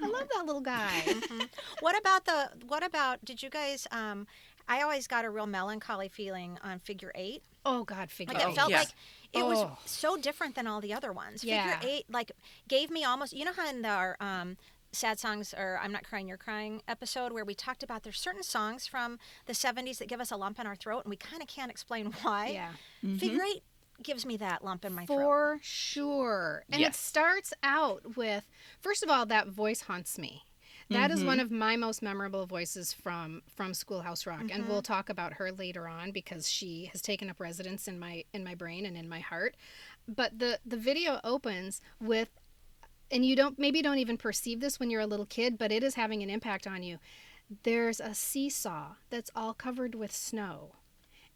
[0.00, 1.02] I love that little guy.
[1.80, 4.24] what about the what about did you guys um
[4.68, 8.50] i always got a real melancholy feeling on figure eight Oh God, figure Like Oh,
[8.50, 8.88] it felt like
[9.34, 9.78] it was Oh.
[9.84, 11.42] so different than all the other ones.
[11.44, 11.78] Yeah.
[11.78, 12.32] Figure eight like
[12.68, 14.56] gave me almost you know how in our um
[14.92, 18.44] sad songs or I'm not crying you're crying episode where we talked about there's certain
[18.44, 21.42] songs from the 70s that give us a lump in our throat and we kind
[21.42, 22.48] of can't explain why.
[23.02, 23.16] Yeah.
[23.18, 23.62] Figure eight
[24.02, 25.16] gives me that lump in my throat.
[25.18, 26.64] For sure.
[26.70, 28.44] And it starts out with
[28.80, 30.44] first of all, that voice haunts me.
[30.90, 31.26] That is Mm-hmm.
[31.26, 34.68] one of my most memorable voices from from Schoolhouse Rock, and Mm-hmm.
[34.68, 38.44] we'll talk about her later on because she has taken up residence in my in
[38.44, 39.56] my brain and in my heart.
[40.06, 42.28] But the the video opens with,
[43.10, 45.82] and you don't maybe don't even perceive this when you're a little kid, but it
[45.82, 46.98] is having an impact on you.
[47.62, 50.72] There's a seesaw that's all covered with snow,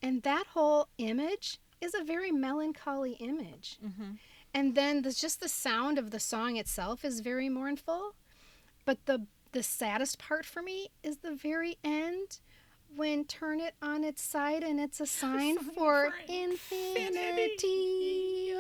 [0.03, 3.79] and that whole image is a very melancholy image.
[4.55, 8.15] And then there's just the sound of the song itself is very mournful.
[8.85, 12.41] But the the saddest part for me is the very end
[12.97, 18.55] when turn it on its side and it's a sign for, infinity.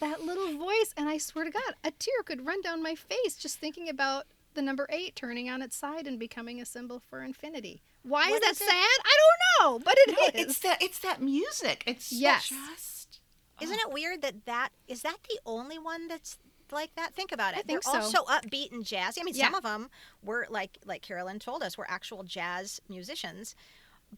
[0.00, 3.36] That little voice and I swear to God, a tear could run down my face
[3.36, 7.22] just thinking about the number 8 turning on its side and becoming a symbol for
[7.22, 7.80] infinity.
[8.02, 8.70] Why What is that is it?
[8.70, 9.00] sad?
[9.04, 10.46] I don't know, but it No, is.
[10.50, 11.84] it's that it's that music.
[11.86, 12.48] It's Yes.
[12.48, 13.20] just
[13.60, 16.38] Isn't it weird that that is that the only one that's
[16.72, 17.14] like that?
[17.14, 17.58] Think about it.
[17.58, 18.24] I think They're all so.
[18.24, 19.18] so upbeat and jazzy.
[19.20, 19.44] I mean, Yeah.
[19.46, 19.90] some of them
[20.22, 23.54] were like like Carolyn told us were actual jazz musicians,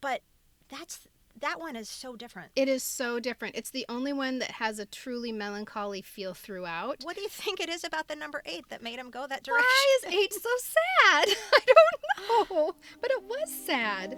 [0.00, 0.22] but
[0.68, 1.06] that's
[1.40, 2.52] that one is so different.
[2.54, 3.56] It is so different.
[3.56, 6.98] It's the only one that has a truly melancholy feel throughout.
[7.02, 9.42] What do you think it is about the number eight that made him go that
[9.42, 9.66] direction?
[9.66, 11.36] Why is eight so sad?
[11.54, 14.16] I don't know, but it was sad.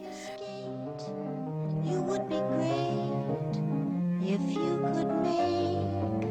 [1.85, 3.15] You would be great
[4.23, 6.29] if you could make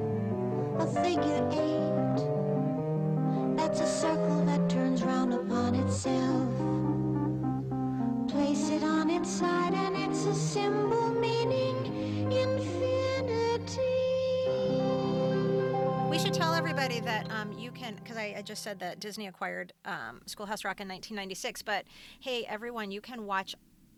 [0.80, 1.94] a figure eight.
[3.76, 6.50] That's a circle that turns round upon itself.
[8.30, 13.82] Place it on its side, and it's a symbol meaning infinity.
[16.10, 19.28] We should tell everybody that um, you can, because I, I just said that Disney
[19.28, 21.62] acquired um, Schoolhouse Rock in 1996.
[21.64, 21.84] But
[22.22, 23.56] hey, everyone, you can watch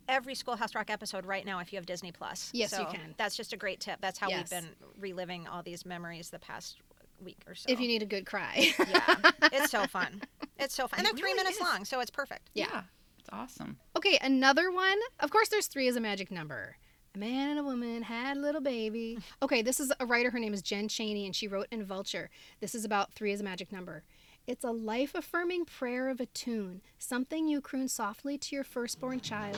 [0.10, 2.50] every Schoolhouse Rock episode right now if you have Disney Plus.
[2.52, 3.14] Yes, you can.
[3.18, 4.02] That's just a great tip.
[4.02, 4.50] That's how Yes.
[4.50, 6.78] we've been reliving all these memories the past
[7.24, 7.66] week or so.
[7.70, 8.72] If you need a good cry.
[8.80, 9.16] yeah,
[9.52, 10.22] it's so fun.
[10.60, 11.64] It's so fun, and It they're three really minutes is.
[11.64, 12.50] long, so it's perfect.
[12.54, 12.84] Yeah.
[13.20, 13.78] It's awesome.
[13.96, 14.98] okay, another one.
[15.20, 16.78] Of course, there's three as a magic number.
[17.16, 19.18] A man and a woman had a little baby.
[19.42, 20.30] Okay, this is a writer.
[20.32, 22.30] Her name is Jen Chaney, and she wrote in Vulture.
[22.60, 24.04] This is about three as a magic number.
[24.46, 29.20] It's a life affirming prayer of a tune, something you croon softly to your firstborn
[29.20, 29.58] child.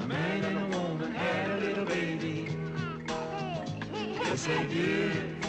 [0.00, 2.48] A man and a woman had a little baby.
[3.94, 5.46] Yes, they did.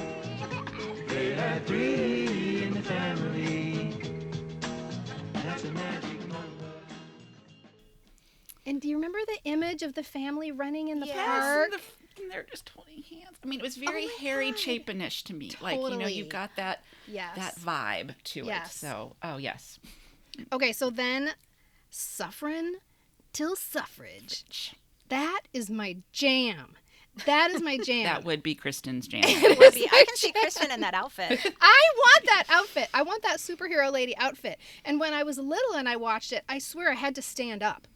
[1.21, 3.93] Three in the family.
[5.33, 6.71] That's a magic number.
[8.65, 11.69] And do you remember the image of the family running in the Yes, park?
[11.73, 13.37] and, the, and they're just holding hands.
[13.43, 14.59] I mean, it was oh very my Harry God.
[14.59, 15.51] Chapin-ish to me.
[15.61, 16.13] Like you know, Totally.
[16.13, 17.35] you got that Yes.
[17.37, 18.75] that vibe to Yes.
[18.75, 18.79] it.
[18.79, 19.77] So, oh yes,
[20.51, 21.31] Okay, so then
[21.91, 22.77] suffering
[23.31, 24.73] till suffrage.
[25.09, 26.75] That is my jam.
[27.25, 28.05] That is my jam.
[28.05, 29.23] that would be Kristen's jam.
[29.25, 29.85] It would be.
[29.85, 31.39] I can see Kristen in that outfit.
[31.61, 32.89] I want that outfit.
[32.93, 34.57] I want that superhero lady outfit.
[34.85, 37.61] And when I was little and I watched it, I swear I had to stand
[37.61, 37.87] up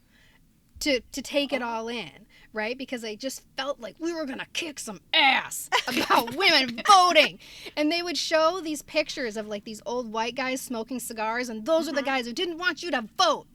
[0.79, 2.77] to to take it all in, right?
[2.77, 7.39] Because I just felt like we were gonna kick some ass about women voting.
[7.77, 11.65] And they would show these pictures of like these old white guys smoking cigars, and
[11.65, 12.05] those are the mm-hmm.
[12.05, 13.47] guys who didn't want you to vote.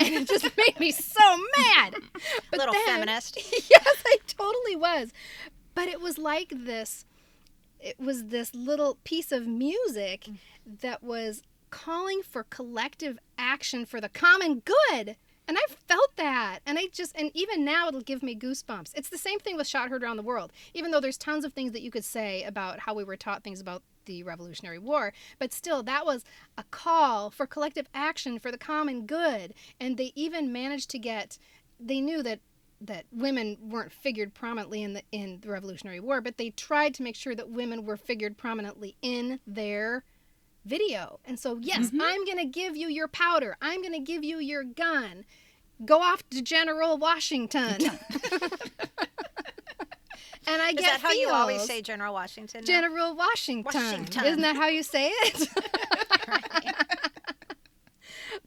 [0.00, 1.94] And it just made me so mad.
[2.50, 3.38] But Little then- feminist.
[3.70, 5.10] yes, I totally was.
[5.74, 7.04] But it was like this
[7.80, 10.38] it was this little piece of music mm.
[10.80, 15.16] that was calling for collective action for the common good.
[15.46, 16.58] And I felt that.
[16.66, 18.92] And I just, and even now it'll give me goosebumps.
[18.94, 21.54] It's the same thing with Shot Heard Around the World, even though there's tons of
[21.54, 25.12] things that you could say about how we were taught things about the Revolutionary War.
[25.38, 26.24] But still, that was
[26.56, 29.54] a call for collective action for the common good.
[29.78, 31.38] And they even managed to get,
[31.78, 32.40] they knew that
[32.80, 37.02] that women weren't figured prominently in the in the Revolutionary War, but they tried to
[37.02, 40.04] make sure that women were figured prominently in their
[40.64, 41.18] video.
[41.24, 42.02] And so, yes, mm-hmm.
[42.02, 43.56] I'm going to give you your powder.
[43.60, 45.24] I'm going to give you your gun.
[45.84, 47.78] Go off to General Washington.
[50.48, 52.64] and I Is get that how you always say General Washington?
[52.64, 53.64] General Washington.
[53.72, 54.24] Washington.
[54.24, 55.48] Isn't that how you say it?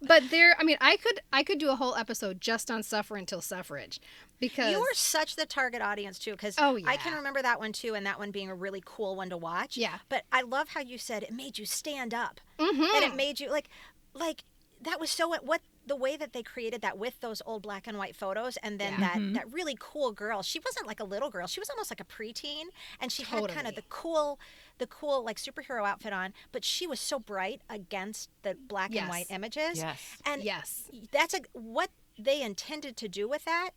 [0.01, 3.15] but there, I mean, I could I could do a whole episode just on suffer
[3.15, 3.99] until suffrage
[4.39, 6.89] because You were such the target audience too, because Oh, yeah.
[6.89, 9.37] I can remember that one too, and that one being a really cool one to
[9.37, 9.77] watch.
[9.77, 9.99] Yeah.
[10.09, 12.93] But I love how you said it made you stand up, Mhm.
[12.95, 13.69] and it made you like,
[14.13, 14.43] like
[14.81, 17.97] that was so what the way that they created that with those old black and
[17.97, 18.99] white photos, and then Yeah.
[19.07, 19.33] that mm-hmm.
[19.33, 20.41] that really cool girl.
[20.41, 22.65] She wasn't like a little girl; she was almost like a preteen,
[23.01, 24.39] and she had kind of the cool,
[24.77, 29.01] the cool like superhero outfit on, but she was so bright against the black Yes.
[29.01, 29.77] and white images.
[29.79, 29.99] Yes.
[30.25, 30.89] And yes.
[31.11, 33.71] that's a what they intended to do with that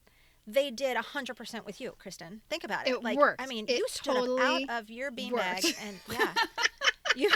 [0.47, 3.41] they did 100% with you kristen think about it, It like worked.
[3.41, 5.33] i mean It you stood totally up out of your beanbag
[5.65, 5.77] worked.
[5.87, 6.35] and yeah
[7.17, 7.31] you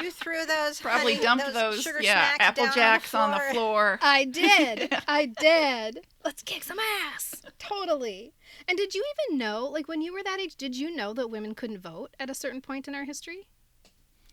[0.00, 3.54] you threw those Probably honey- dumped those, those, sugar yeah, apple jacks on on the
[3.54, 3.98] floor.
[4.02, 4.94] I did.
[5.08, 6.00] I did.
[6.24, 7.42] Let's kick some ass.
[7.58, 8.32] Totally.
[8.66, 11.28] And did you even know, like when you were that age, did you know that
[11.30, 13.46] women couldn't vote at a certain point in our history?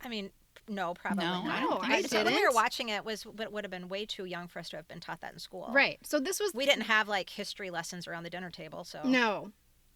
[0.03, 0.29] i mean
[0.67, 3.25] no probably No, not I don't think I so when we were watching it was
[3.25, 5.39] would would have been way too young for us to have been taught that in
[5.39, 5.99] school Right.
[6.03, 9.51] So this was we didn't have like history lessons around the dinner table so No.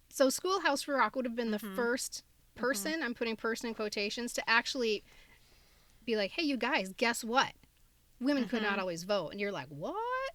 [0.10, 1.75] So Schoolhouse Rock would have been the Mhm.
[1.75, 2.23] first
[2.56, 5.04] person, I'm putting person in quotations, to actually
[6.10, 7.54] be like, hey, you guys, guess what?
[8.19, 8.82] Women could not mm-hmm.
[8.82, 9.30] always vote.
[9.30, 10.34] And you're like, what?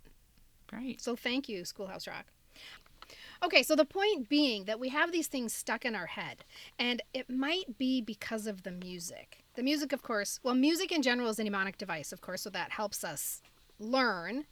[0.72, 1.00] Right.
[1.00, 2.26] So thank you, Schoolhouse Rock.
[3.44, 6.44] Okay, so the point being that we have these things stuck in our head,
[6.78, 9.44] and it might be because of the music.
[9.54, 12.50] The music, of course, well, music in general is a mnemonic device, of course, so
[12.50, 13.42] that helps us
[13.78, 14.46] learn.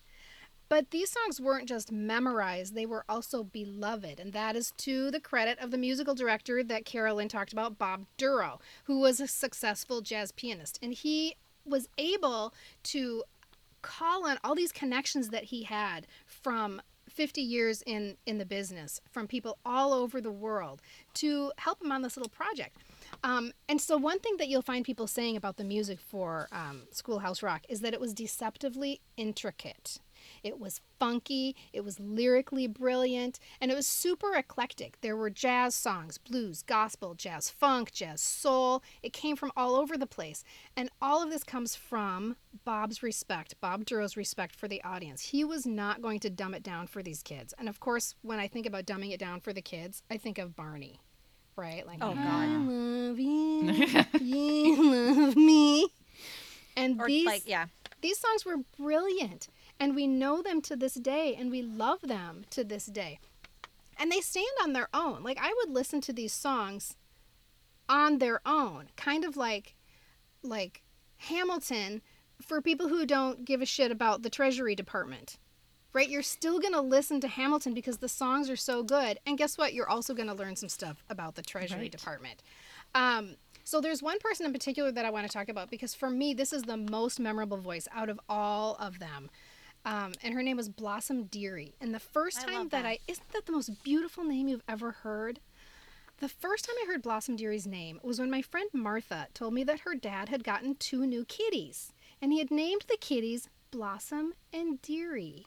[0.72, 4.18] But these songs weren't just memorized, they were also beloved.
[4.18, 8.06] And that is to the credit of the musical director that Carolyn talked about, Bob
[8.16, 10.78] Dorough, who was a successful jazz pianist.
[10.80, 12.54] And he was able
[12.84, 13.22] to
[13.82, 16.80] call on all these connections that he had from
[17.10, 20.80] 50 years in in the business from people all over the world
[21.12, 22.78] to help him on this little project
[23.22, 26.84] um, and so one thing that you'll find people saying about the music for um,
[26.90, 29.98] schoolhouse rock is that it was deceptively intricate
[30.42, 35.00] it was funky, it was lyrically brilliant, and it was super eclectic.
[35.00, 38.82] There were jazz songs, blues, gospel, jazz funk, jazz soul.
[39.02, 40.44] It came from all over the place.
[40.76, 45.22] And all of this comes from Bob's respect, Bob Dorough's respect for the audience.
[45.22, 47.54] He was not going to dumb it down for these kids.
[47.58, 50.38] And of course, when I think about dumbing it down for the kids, I think
[50.38, 51.00] of Barney.
[51.54, 51.86] Right?
[51.86, 55.88] Like, Oh, I love you, you love me.
[56.76, 57.66] And or these like yeah
[58.00, 59.48] these songs were brilliant
[59.82, 63.18] and we know them to this day and we love them to this day.
[63.98, 65.24] And they stand on their own.
[65.24, 66.96] Like i would listen to these songs
[67.88, 69.74] on their own kind of like
[70.42, 70.82] like
[71.16, 72.00] hamilton
[72.40, 75.36] for people who don't give a shit about the treasury department
[75.94, 76.08] right?
[76.08, 79.18] You're still going to listen to hamilton because the songs are so good.
[79.26, 79.74] And guess what?
[79.74, 81.92] You're also going to learn some stuff about the treasury Right.
[81.92, 82.42] department.
[82.94, 86.08] Um, so there's one person in particular that I want to talk about because for
[86.08, 89.28] me this is the most memorable voice out of all of them.
[89.84, 91.74] Um, and her name was Blossom Dearie.
[91.80, 92.86] And the first I time that that.
[92.86, 95.40] I isn't that the most beautiful name you've ever heard?
[96.18, 99.64] The first time I heard Blossom Dearie's name was when my friend Martha told me
[99.64, 104.34] that her dad had gotten two new kitties, and he had named the kitties Blossom
[104.52, 105.46] and Dearie.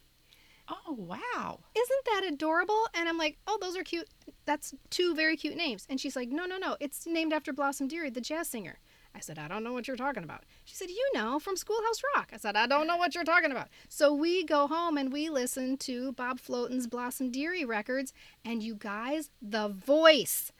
[0.68, 1.60] Oh, wow.
[1.78, 2.90] Isn't that adorable?
[2.94, 4.10] And I'm like, oh, those are cute.
[4.46, 5.86] That's two very cute names.
[5.90, 6.76] And she's like, no, no, no.
[6.80, 8.80] It's named after Blossom Dearie, the jazz singer.
[9.16, 10.44] I said, I don't know what you're talking about.
[10.66, 12.32] She said, You know, from Schoolhouse Rock.
[12.34, 13.70] I said, I don't know what you're talking about.
[13.88, 18.14] So we go home and we listen to Bob Floaton's Blossom Dearie records.
[18.44, 20.52] And you guys, the voice.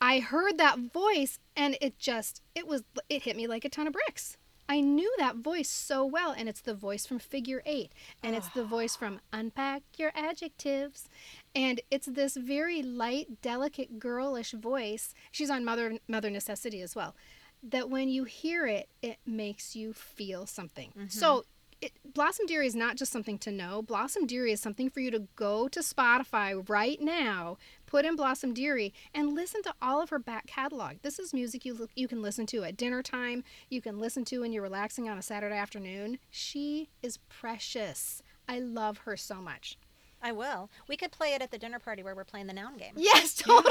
[0.00, 3.86] I heard that voice and it just, it was, it hit me like a ton
[3.86, 4.38] of bricks.
[4.70, 7.90] I knew that voice so well, and it's the voice from Figure Eight,
[8.22, 9.38] and it's the voice from ah.
[9.38, 11.08] Unpack Your Adjectives,
[11.54, 15.14] and it's this very light, delicate, girlish voice.
[15.32, 17.16] She's on Mother Mother Necessity as well.
[17.62, 20.90] That when you hear it, it makes you feel something.
[20.90, 21.08] Mm-hmm.
[21.08, 21.44] So.
[21.80, 23.82] It, Blossom Dearie is not just something to know.
[23.82, 28.52] Blossom Dearie is something for you to go to Spotify right now, put in Blossom
[28.52, 30.96] Dearie, and listen to all of her back catalog.
[31.02, 33.44] This is music you you can listen to at dinner time.
[33.70, 36.18] You can listen to when you're relaxing on a Saturday afternoon.
[36.30, 38.24] She is precious.
[38.48, 39.78] I love her so much.
[40.22, 40.68] I will.
[40.88, 42.94] We could play it at the dinner party where we're playing the noun game.
[42.96, 43.70] Yes, totally.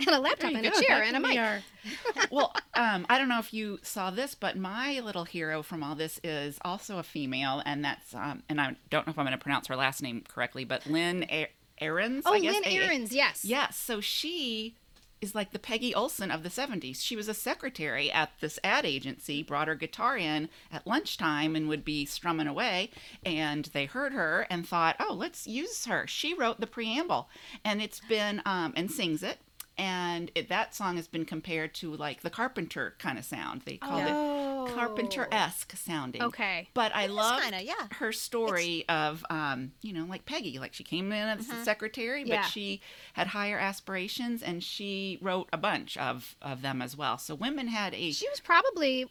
[0.00, 0.80] and a laptop and you a go.
[0.80, 1.38] chair That and a mic.
[1.38, 1.60] our-
[2.30, 5.94] well, um, I don't know if you saw this, but my little hero from all
[5.94, 9.36] this is also a female, and that's um, and I don't know if I'm going
[9.38, 11.48] to pronounce her last name correctly, but Lynn A-
[11.80, 12.24] Ahrens.
[12.26, 13.44] Oh, I guess, Lynn A- Ahrens, yes.
[13.44, 14.74] Yes, so she
[15.20, 16.96] is like the Peggy Olson of the 70s.
[17.02, 21.68] She was a secretary at this ad agency, brought her guitar in at lunchtime and
[21.68, 22.90] would be strumming away.
[23.24, 26.06] And they heard her and thought, oh, let's use her.
[26.06, 27.28] She wrote the preamble
[27.64, 29.38] and it's been, um, and sings it.
[29.76, 33.62] And it, that song has been compared to like the Carpenter kind of sound.
[33.64, 34.06] They called Oh.
[34.06, 36.22] it Carpenter esque sounding.
[36.22, 36.68] Okay.
[36.74, 37.74] But I love yeah.
[37.92, 40.58] her story of, um, you know, like Peggy.
[40.58, 41.60] Like she came in as Mm-hmm.
[41.60, 42.42] a secretary, but Yeah.
[42.42, 42.80] she
[43.14, 47.18] had higher aspirations, and she wrote a bunch of of them as well.
[47.18, 49.06] So women had a, She was probably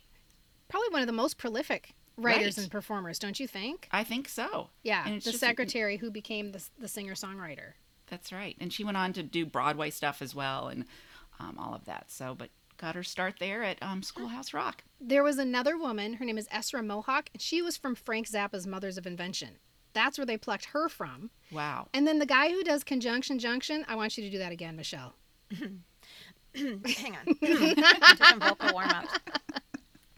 [0.70, 2.64] probably one of the most prolific writers Right.
[2.64, 3.88] and performers, don't you think?
[3.92, 4.70] I think so.
[4.84, 7.74] Yeah, the secretary who became the, the singer songwriter.
[8.08, 8.56] That's right.
[8.60, 10.86] And she went on to do Broadway stuff as well, and
[11.40, 12.06] um, all of that.
[12.10, 14.84] So, but got her start there at um, Schoolhouse Rock.
[15.02, 18.68] There was another woman, her name is Essra Mohawk, and she was from Frank Zappa's
[18.68, 19.58] Mothers of Invention.
[19.94, 21.32] That's where they plucked her from.
[21.52, 21.88] Wow.
[21.94, 24.76] And then the guy who does Conjunction Junction, I want you to do that again,
[24.76, 25.16] Michelle.
[26.56, 27.26] Hang on.
[27.42, 27.76] Do
[28.18, 29.20] some vocal warm ups.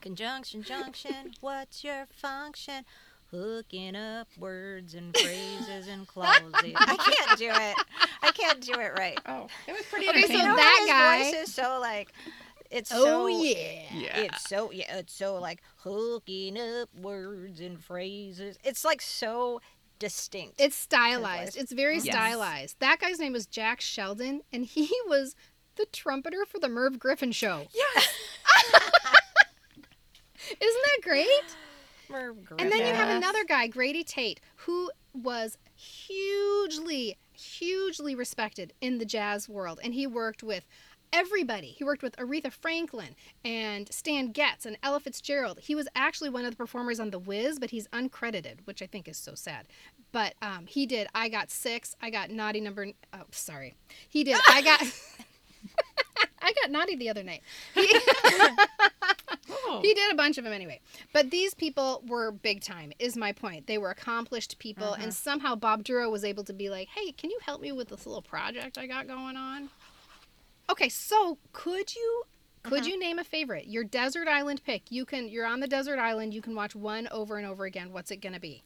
[0.02, 2.86] Conjunction, junction, what's your function?
[3.32, 6.52] Hooking up words and phrases and clauses.
[6.54, 7.76] I can't do it.
[8.24, 9.20] I can't do it right.
[9.28, 12.12] Oh, it was pretty Okay, so You know that his guy- voice is so like,
[12.70, 13.28] it's Oh, so.
[13.28, 13.82] yeah.
[13.94, 14.18] yeah.
[14.20, 18.58] It's so yeah, it's so like hooking up words and phrases.
[18.64, 19.62] It's like so
[20.00, 20.62] distinct.
[20.62, 21.58] It's stylized.
[21.58, 22.04] It's very Yes.
[22.16, 22.76] stylized.
[22.80, 25.36] That guy's name was Jack Sheldon, and he was
[25.76, 27.68] the trumpeter for the Merv Griffin show.
[27.74, 28.08] Yes.
[30.60, 31.28] Isn't that great?
[32.10, 32.66] Merv Griffin.
[32.66, 39.06] And then you have another guy, Grady Tate, who was hugely, hugely respected in the
[39.06, 39.80] jazz world.
[39.84, 40.66] And he worked with
[41.14, 41.68] everybody.
[41.68, 45.60] He worked with Aretha Franklin and Stan Getz and Ella Fitzgerald.
[45.62, 48.86] He was actually one of the performers on The Wiz, but he's uncredited, which I
[48.88, 49.68] think is so sad.
[50.12, 52.88] But um, he did I Got Six, I Got Naughty Number.
[53.14, 53.76] Oh, sorry.
[54.08, 54.82] He did I Got.
[56.42, 57.42] I got naughty the other night.
[57.76, 58.00] He,
[59.52, 59.80] Oh.
[59.84, 60.80] he did a bunch of them anyway.
[61.14, 63.68] But these people were big time, is my point.
[63.68, 67.30] They were accomplished people, and somehow Bob Dorough was able to be like, hey, can
[67.30, 69.70] you help me with this little project I got going on?
[70.70, 72.24] Okay, so could you.
[72.62, 73.68] Could you name a favorite?
[73.68, 74.92] Your desert island pick.
[74.92, 75.28] You can.
[75.30, 76.34] You're on the desert island.
[76.34, 77.92] You can watch one over and over again.
[77.92, 78.64] What's it gonna be?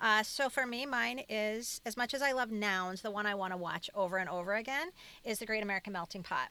[0.00, 3.36] Uh, so for me, mine is as much as I love nouns, the one I
[3.36, 4.88] want to watch over and over again
[5.24, 6.48] is the Great American Melting Pot,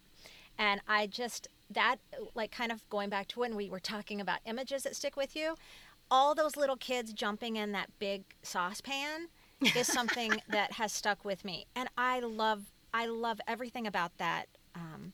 [0.57, 1.97] and I just that
[2.33, 5.35] like kind of going back to when we were talking about images that stick with
[5.35, 5.55] you,
[6.09, 9.27] all those little kids jumping in that big saucepan
[9.75, 14.45] is something that has stuck with me, and I love I love everything about that.
[14.75, 15.13] Um,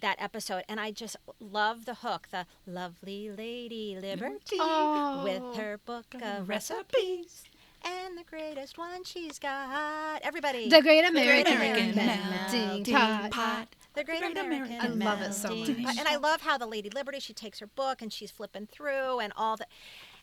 [0.00, 5.24] that episode and i just love the hook the lovely lady liberty Oh.
[5.24, 7.42] with her book of recipes
[7.82, 13.74] and the greatest one she's got everybody The Great Great American, American Melting Melting Pot.
[13.94, 15.66] the great, Great american, American I love it so much.
[15.84, 15.98] Pot.
[15.98, 19.18] and i love how the lady liberty she takes her book and she's flipping through
[19.18, 19.66] and all the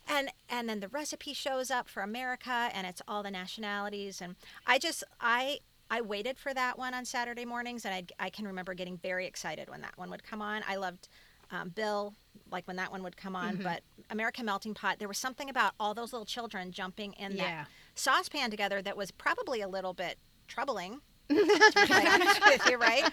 [0.08, 4.36] and and then the recipe shows up for america and it's all the nationalities and
[4.66, 5.58] i just i
[5.90, 9.26] I waited for that one on Saturday mornings, and I, I can remember getting very
[9.26, 10.62] excited when that one would come on.
[10.68, 11.08] I loved
[11.50, 12.12] um, Bill,
[12.50, 15.74] like when that one would come on, but American Melting Pot, there was something about
[15.78, 17.44] all those little children jumping in Yeah.
[17.44, 20.18] that saucepan together that was probably a little bit
[20.48, 21.00] troubling.
[21.28, 23.10] to be honest with you, right?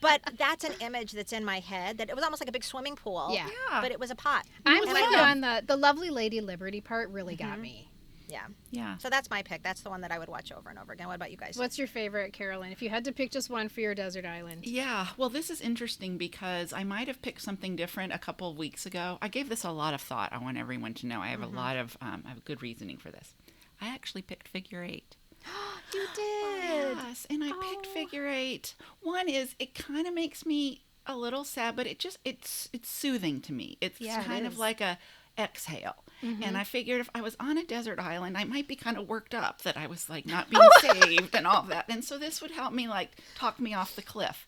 [0.00, 2.64] But that's an image that's in my head that it was almost like a big
[2.64, 3.28] swimming pool.
[3.30, 3.46] Yeah.
[3.46, 3.80] Yeah.
[3.82, 4.46] But it was a pot.
[4.64, 7.10] I'm with you on the the lovely lady liberty part.
[7.10, 7.91] Really got me.
[8.32, 8.46] Yeah.
[8.70, 8.96] Yeah.
[8.96, 9.62] So that's my pick.
[9.62, 11.06] That's the one that I would watch over and over again.
[11.06, 11.56] What about you guys?
[11.56, 12.72] What's your favorite, Carolyn?
[12.72, 14.64] If you had to pick just one for your desert island.
[14.66, 18.56] Yeah, well, this is interesting because I might have picked something different a couple of
[18.56, 19.18] weeks ago.
[19.20, 20.32] I gave this a lot of thought.
[20.32, 21.54] I want everyone to know I have Mm-hmm.
[21.56, 23.34] a lot of, um, I have good reasoning for this.
[23.80, 25.16] I actually picked figure eight.
[25.94, 26.96] You did.
[26.96, 27.92] Yes, and I picked Oh.
[27.94, 28.74] figure eight.
[29.02, 32.88] One is it kind of makes me a little sad, but it just it's it's
[32.88, 33.76] soothing to me.
[33.82, 34.98] It's Yeah, it kind of like a
[35.38, 35.96] exhale.
[36.22, 36.42] Mm-hmm.
[36.44, 39.08] And I figured if I was on a desert island, I might be kind of
[39.08, 40.68] worked up that I was like not Oh.
[40.80, 41.86] being saved and all that.
[41.88, 44.46] And so this would help me like talk me off the cliff.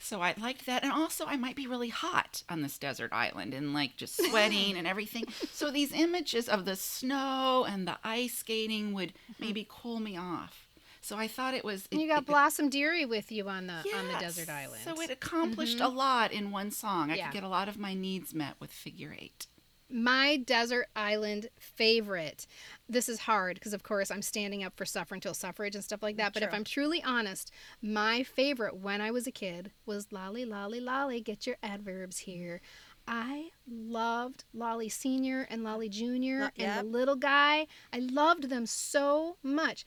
[0.00, 0.84] So I liked that.
[0.84, 4.76] And also, I might be really hot on this desert island and like just sweating
[4.78, 5.24] and everything.
[5.50, 10.68] So these images of the snow and the ice skating would maybe cool me off.
[11.00, 11.88] So I thought it was.
[11.90, 14.82] And it- you got it- Blossom Dearie with you on the on the desert island.
[14.84, 17.10] So it accomplished a lot in one song.
[17.10, 17.24] I Yeah.
[17.26, 19.48] could get a lot of my needs met with figure eight.
[19.90, 22.46] My desert island favorite.
[22.88, 26.02] This is hard because, of course, I'm standing up for suffer until suffrage and stuff
[26.02, 26.34] like that.
[26.34, 27.50] But if I'm truly honest,
[27.82, 31.20] my favorite when I was a kid was Lolly, Lolly, Lolly.
[31.20, 32.60] Get your adverbs here.
[33.06, 37.66] I loved Lolly Senior and Lolly Junior Lo- and the little guy.
[37.92, 39.86] I loved them so much.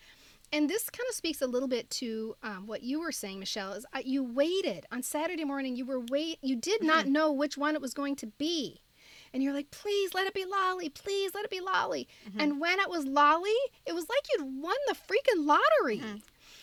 [0.54, 3.74] And this kind of speaks a little bit to um, what you were saying, Michelle.
[3.74, 5.76] Is uh, you waited on Saturday morning.
[5.76, 6.40] You were wait.
[6.42, 7.14] You did not Mm-hmm.
[7.14, 8.82] know which one it was going to be
[9.34, 12.08] and you're like, please let it be Lolly, please let it be Lolly.
[12.38, 13.50] And when it was Lolly,
[13.86, 16.02] it was like you'd won the freaking lottery.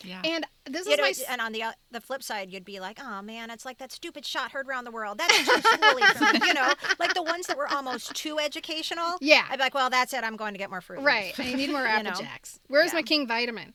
[0.05, 0.21] Yeah.
[0.25, 1.33] And this You is know, my.
[1.33, 3.91] and on the uh, the flip side, you'd be like, "Oh man, it's like that
[3.91, 5.19] stupid shot heard around the world.
[5.19, 6.47] That's too schooly.
[6.47, 9.17] You know, like the ones that were almost too educational.
[9.21, 9.45] Yeah.
[9.51, 10.23] I'd be like, "Well, that's it.
[10.23, 12.17] I'm going to get more fruit." Right, I need more Apple know?
[12.21, 12.61] Jacks.
[12.69, 13.75] Where's my King Vitamin?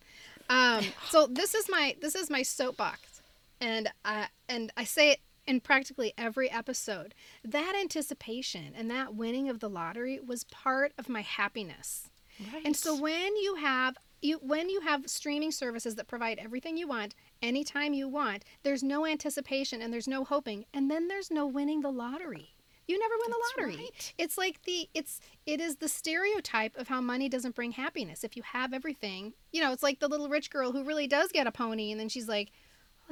[0.49, 3.21] Um, so this is my this is my soapbox,
[3.59, 7.13] and I and I say it in practically every episode.
[7.43, 12.09] That anticipation and that winning of the lottery was part of my happiness.
[12.53, 12.65] Right.
[12.65, 16.87] And so when you have you when you have streaming services that provide everything you
[16.87, 21.45] want anytime you want, there's no anticipation and there's no hoping, and then there's no
[21.45, 22.53] winning the lottery.
[22.87, 23.83] You never win the That's lottery.
[23.85, 24.13] right.
[24.17, 28.23] It's like the it's it is the stereotype of how money doesn't bring happiness.
[28.23, 31.31] If you have everything, you know, it's like the little rich girl who really does
[31.31, 32.62] get a pony and then she's like, "Well,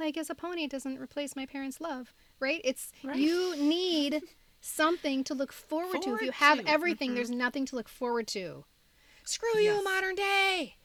[0.02, 2.60] I guess a pony doesn't replace my parents' love." Right?
[2.64, 3.16] It's Right.
[3.16, 4.22] you need
[4.60, 6.14] something to look forward, to.
[6.14, 6.68] If you have to.
[6.68, 8.64] everything, there's nothing to look forward to.
[9.24, 10.76] Screw you, modern day.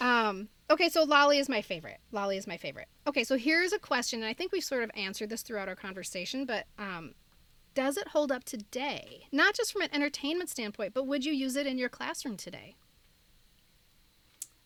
[0.00, 1.98] Um, okay, so Lolly is my favorite.
[2.12, 2.88] Lolly is my favorite.
[3.06, 5.74] Okay, so here's a question, and I think we've sort of answered this throughout our
[5.74, 7.14] conversation, but um,
[7.74, 9.26] does it hold up today?
[9.32, 12.76] Not just from an entertainment standpoint, but would you use it in your classroom today?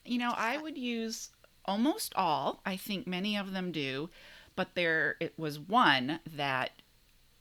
[0.05, 1.30] You know, I would use
[1.69, 2.61] almost all.
[2.66, 4.11] I think many of them do,
[4.57, 6.71] but there it was one that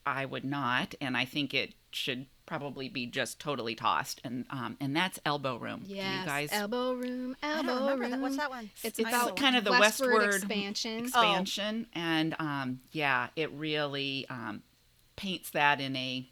[0.05, 4.77] I would not, and I think it should probably be just totally tossed, and um,
[4.79, 5.83] and that's Elbow Room.
[5.87, 8.11] Do Yes, guys elbow room, I elbow don't room.
[8.11, 8.19] that.
[8.21, 8.69] What's that one?
[8.83, 10.99] It's, It's about kind of the westward, westward expansion.
[10.99, 14.61] expansion, and um, yeah, it really um,
[15.17, 16.29] paints that in a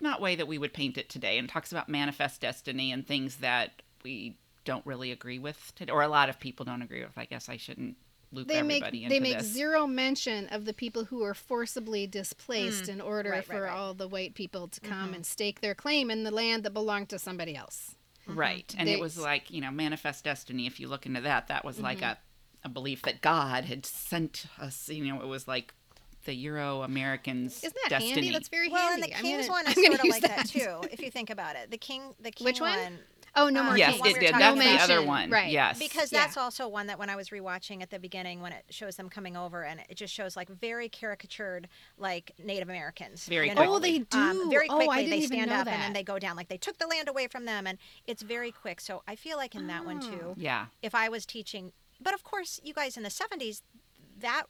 [0.00, 3.36] not way that we would paint it today, and talks about manifest destiny and things
[3.36, 4.38] that we
[4.68, 7.16] don't really agree with today, or a lot of people don't agree with.
[7.16, 7.96] I guess I shouldn't
[8.32, 9.46] loop they make everybody into they make this.
[9.46, 12.92] zero mention of the people who are forcibly displaced hmm.
[12.92, 13.72] in order Right, right, for right.
[13.72, 15.14] all the white people to come mm-hmm.
[15.14, 17.96] and stake their claim in the land that belonged to somebody else.
[18.28, 18.38] Mm-hmm.
[18.38, 18.74] Right.
[18.76, 20.66] And They- it was like, you know, manifest destiny.
[20.66, 22.10] If you look into that, that was like mm-hmm.
[22.64, 25.72] a, a belief that God had sent us, you know, it was like
[26.26, 28.12] the Euro Americans' Isn't that destiny.
[28.12, 28.32] handy?
[28.32, 29.12] That's very Well, and handy.
[29.12, 30.48] the I'm King's gonna- one I'm is sort of use like that.
[30.48, 30.80] too.
[30.92, 32.78] If you think about it, the King, the King Which one?
[32.78, 32.98] one
[33.38, 34.00] Oh, no Um, more yes, King.
[34.00, 34.32] one it did.
[34.32, 35.30] were That's the other one.
[35.30, 35.50] Right.
[35.52, 35.78] Yes.
[35.78, 36.20] because Yeah.
[36.24, 39.08] that's also one that when I was rewatching at the beginning, when it shows them
[39.08, 43.26] coming over, and it just shows like very caricatured, like Native Americans.
[43.26, 43.74] Very you know?
[43.74, 44.18] Oh, they do.
[44.18, 46.18] Um, very Oh, quickly, I didn't they even stand know up and then they go
[46.18, 46.36] down.
[46.36, 48.80] Like they took the land away from them, and it's very quick.
[48.80, 50.10] So I feel like in that one Oh.
[50.10, 50.66] too, yeah.
[50.82, 53.62] if I was teaching, but of course, you guys in the '70s,
[54.20, 54.44] that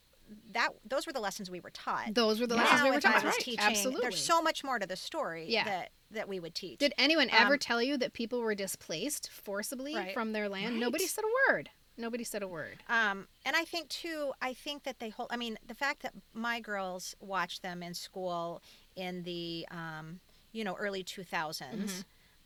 [0.53, 2.13] that those were the lessons we were taught.
[2.15, 2.63] Those were the Yeah.
[2.63, 3.25] lessons we were if I taught.
[3.25, 3.41] was Right.
[3.41, 4.01] teaching, Absolutely.
[4.03, 5.65] there's so much more to the story Yeah.
[5.65, 6.79] that that we would teach.
[6.79, 10.15] Did anyone ever Um, tell you that people were displaced forcibly Right.
[10.15, 10.81] from their land?
[10.81, 11.71] Nobody said a word.
[11.97, 12.83] Nobody said a word.
[12.89, 15.29] Um, and I think too, I think that they hold.
[15.33, 18.63] I mean, the fact that my girls watched them in school
[18.95, 20.21] in the, um,
[20.53, 21.25] you know, early two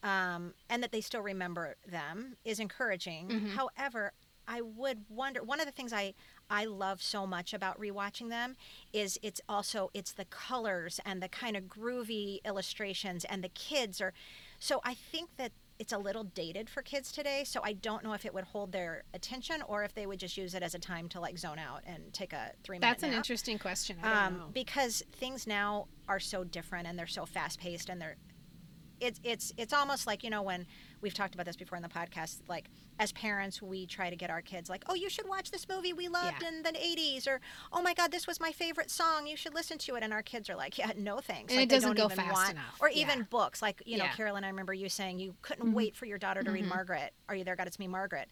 [0.03, 3.49] um, and that they still remember them is encouraging.
[3.55, 4.13] However,
[4.47, 5.43] I would wonder.
[5.43, 6.15] One of the things I
[6.51, 8.57] I love so much about rewatching them
[8.93, 14.01] is it's also it's the colors and the kind of groovy illustrations and the kids
[14.01, 14.13] are.
[14.59, 17.43] So I think that it's a little dated for kids today.
[17.45, 20.37] So I don't know if it would hold their attention or if they would just
[20.37, 22.89] use it as a time to like zone out and take a three minute.
[22.89, 23.17] That's an nap.
[23.19, 23.97] interesting question.
[24.03, 28.01] I don't Um, because things now are so different and they're so fast paced and
[28.01, 28.17] they're
[29.01, 30.65] it's it's it's almost like you know when
[31.03, 32.39] we've talked about this before in the podcast.
[32.49, 35.69] Like as parents, we try to get our kids like, oh, you should watch this
[35.69, 36.49] movie we loved Yeah.
[36.49, 37.41] in the '80s, or
[37.73, 39.27] oh my God, this was my favorite song.
[39.27, 40.03] You should listen to it.
[40.03, 41.53] And our kids are like, yeah, no thanks.
[41.53, 42.79] And like, it they doesn't don't go even fast want, enough.
[42.81, 43.03] Or Yeah.
[43.03, 44.09] even books, like you know, Yeah.
[44.11, 44.17] Mm-hmm.
[44.17, 44.45] Carolyn.
[44.45, 47.13] I remember you saying you couldn't wait for your daughter to read Margaret.
[47.29, 47.57] Are you there?
[47.57, 48.29] God, it's me, Margaret.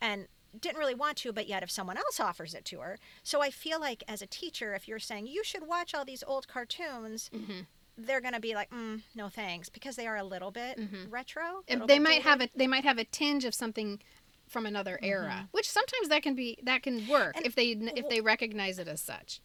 [0.00, 0.26] And
[0.60, 2.96] didn't really want to, but yet if someone else offers it to her.
[3.24, 6.22] So I feel like as a teacher, if you're saying you should watch all these
[6.26, 7.60] old cartoons, Mm-hmm.
[7.96, 10.78] They're going to be like, mm, no thanks, because they are a little bit
[11.10, 11.42] retro.
[11.42, 11.58] Mm-hmm.
[11.68, 12.24] And little they bit might dated.
[12.24, 14.00] have a they might have a tinge of something
[14.48, 18.08] from another era, which sometimes that can be that can work And if they if
[18.08, 19.40] they recognize it as such.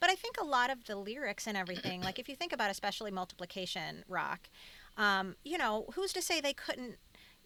[0.00, 2.70] But I think a lot of the lyrics and everything, like if you think about
[2.70, 4.48] especially multiplication rock,
[4.96, 6.96] um, you know, who's to say they couldn't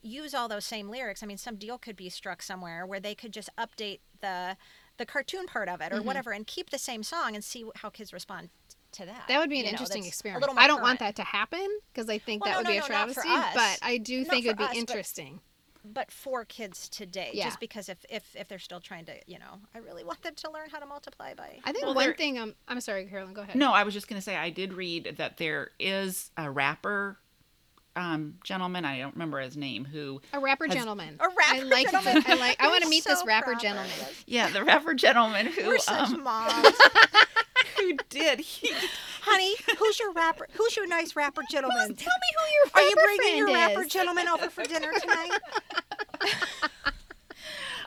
[0.03, 1.23] use all those same lyrics?
[1.23, 4.57] I mean, some deal could be struck somewhere where they could just update the
[4.97, 6.07] the cartoon part of it or Mm-hmm.
[6.07, 8.49] whatever and keep the same song and see how kids respond
[8.93, 9.25] to that.
[9.29, 10.53] That would be an You know, interesting that's a experiment.
[10.57, 12.85] I don't want that to happen because I think Well, that no, would be no,
[12.85, 13.29] a no, travesty.
[13.55, 15.41] But I do Not think it would be us, interesting.
[15.85, 17.45] But for kids today, Yeah.
[17.45, 20.35] just because if, if if they're still trying to, you know, I really want them
[20.35, 21.61] to learn how to multiply by.
[21.65, 22.39] I think Well, one there- thing.
[22.39, 23.33] Um, I'm sorry, Carolyn.
[23.33, 23.57] Go ahead.
[23.57, 27.19] No, I was just going to say I did read that there is a rapper
[27.97, 28.85] um, gentleman.
[28.85, 29.85] I don't remember his name.
[29.87, 30.21] Who?
[30.33, 31.17] a rapper has- gentleman.
[31.21, 31.91] A rapper I like.
[31.91, 32.23] gentleman.
[32.27, 32.63] I like.
[32.63, 33.61] I want to We're meet this rapper proper.
[33.61, 33.91] gentleman.
[34.27, 36.69] Yeah, the rapper gentleman who We're such um, moms.
[37.89, 38.71] who did he
[39.23, 40.49] Honey, who's your rapper?
[40.53, 41.95] Who's your nice rapper gentleman?
[41.95, 43.93] Tell me who your rapper Are you bringing your rapper is.
[43.93, 45.31] gentleman over for dinner tonight?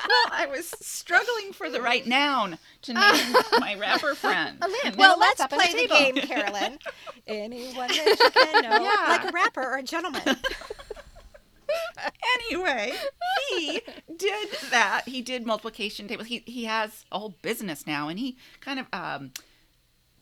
[0.04, 4.58] Well, I was struggling for the right noun to name my rapper friend.
[4.84, 6.80] And well, Well, let's that's up on the play the, game, Carolyn.
[7.28, 9.06] Anyone that you can know, Yeah.
[9.10, 10.24] like a rapper or a gentleman.
[12.52, 12.94] anyway,
[13.52, 13.82] he
[14.18, 15.04] did that.
[15.06, 16.28] He did multiplication tables.
[16.28, 19.32] He he has a whole business now, and he kind of um,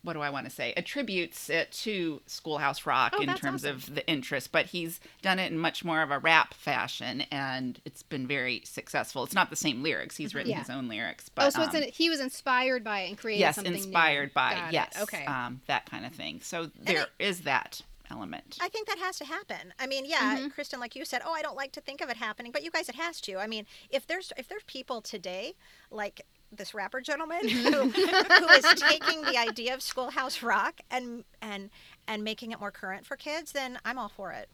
[0.03, 0.73] what do I want to say?
[0.77, 3.75] Attributes it to Schoolhouse Rock Oh, in terms awesome.
[3.75, 7.79] of the interest, but he's done it in much more of a rap fashion, and
[7.85, 9.23] it's been very successful.
[9.23, 10.15] It's not the same lyrics.
[10.15, 10.59] He's written Yeah.
[10.59, 13.17] his own lyrics, but oh, so it's um, an, he was inspired by it and
[13.17, 13.77] created yes, something new.
[13.79, 14.73] inspired by Got it.
[14.73, 15.25] yes, Okay.
[15.25, 16.39] um, that kind of thing.
[16.41, 17.81] So there is that
[18.11, 18.57] element.
[18.61, 19.73] I think that has to happen.
[19.79, 22.17] I mean, yeah, Kristen, like you said, oh, I don't like to think of it
[22.17, 23.37] happening, but you guys, it has to.
[23.37, 25.53] I mean, if there's if there's people today
[25.91, 31.69] like this rapper gentleman who, who is taking the idea of Schoolhouse Rock and and
[32.07, 34.49] and making it more current for kids, then I'm all for it.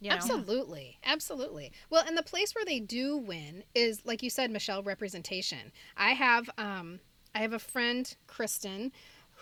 [0.00, 0.16] You know?
[0.16, 0.98] Absolutely.
[1.04, 1.72] Absolutely.
[1.90, 5.72] Well, and the place where they do win is like you said, Michelle, representation.
[5.96, 7.00] I have um
[7.34, 8.92] I have a friend, Kristen,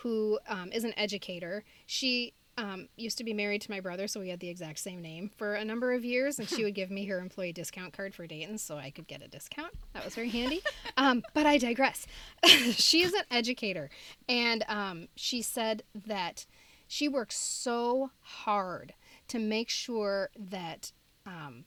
[0.02, 1.64] who um, is an educator.
[1.86, 5.00] She um, used to be married to my brother, so we had the exact same
[5.00, 8.14] name for a number of years, and she would give me her employee discount card
[8.16, 9.72] for Dayton so I could get a discount.
[9.92, 10.62] That was very handy.
[10.96, 12.08] Um, but I digress.
[12.72, 13.88] she is an educator,
[14.28, 16.44] and um, she said that
[16.88, 18.94] she works so hard
[19.28, 20.90] to make sure that
[21.24, 21.66] um,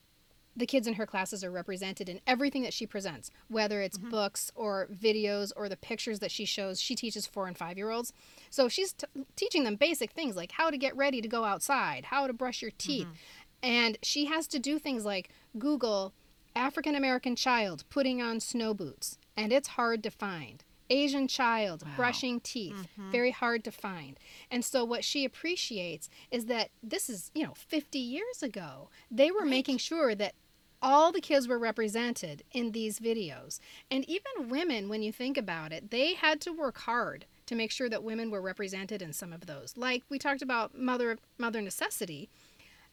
[0.55, 4.51] the kids in her classes are represented in everything that she presents, whether it's books
[4.53, 6.81] or videos or the pictures that she shows.
[6.81, 8.11] She teaches four and five year olds.
[8.51, 12.05] So she's t- teaching them basic things like how to get ready to go outside,
[12.05, 13.07] how to brush your teeth.
[13.07, 13.15] Mm-hmm.
[13.63, 16.13] And she has to do things like Google
[16.55, 20.63] African American child putting on snow boots, and it's hard to find.
[20.89, 23.11] Asian child brushing teeth, mm-hmm.
[23.11, 24.19] very hard to find.
[24.51, 28.89] And so, what she appreciates is that this is, you know, 50 years ago.
[29.09, 30.33] They were making sure that
[30.81, 33.59] all the kids were represented in these videos.
[33.89, 37.71] And even women, when you think about it, they had to work hard to make
[37.71, 39.73] sure that women were represented in some of those.
[39.75, 42.29] Like we talked about mother mother necessity.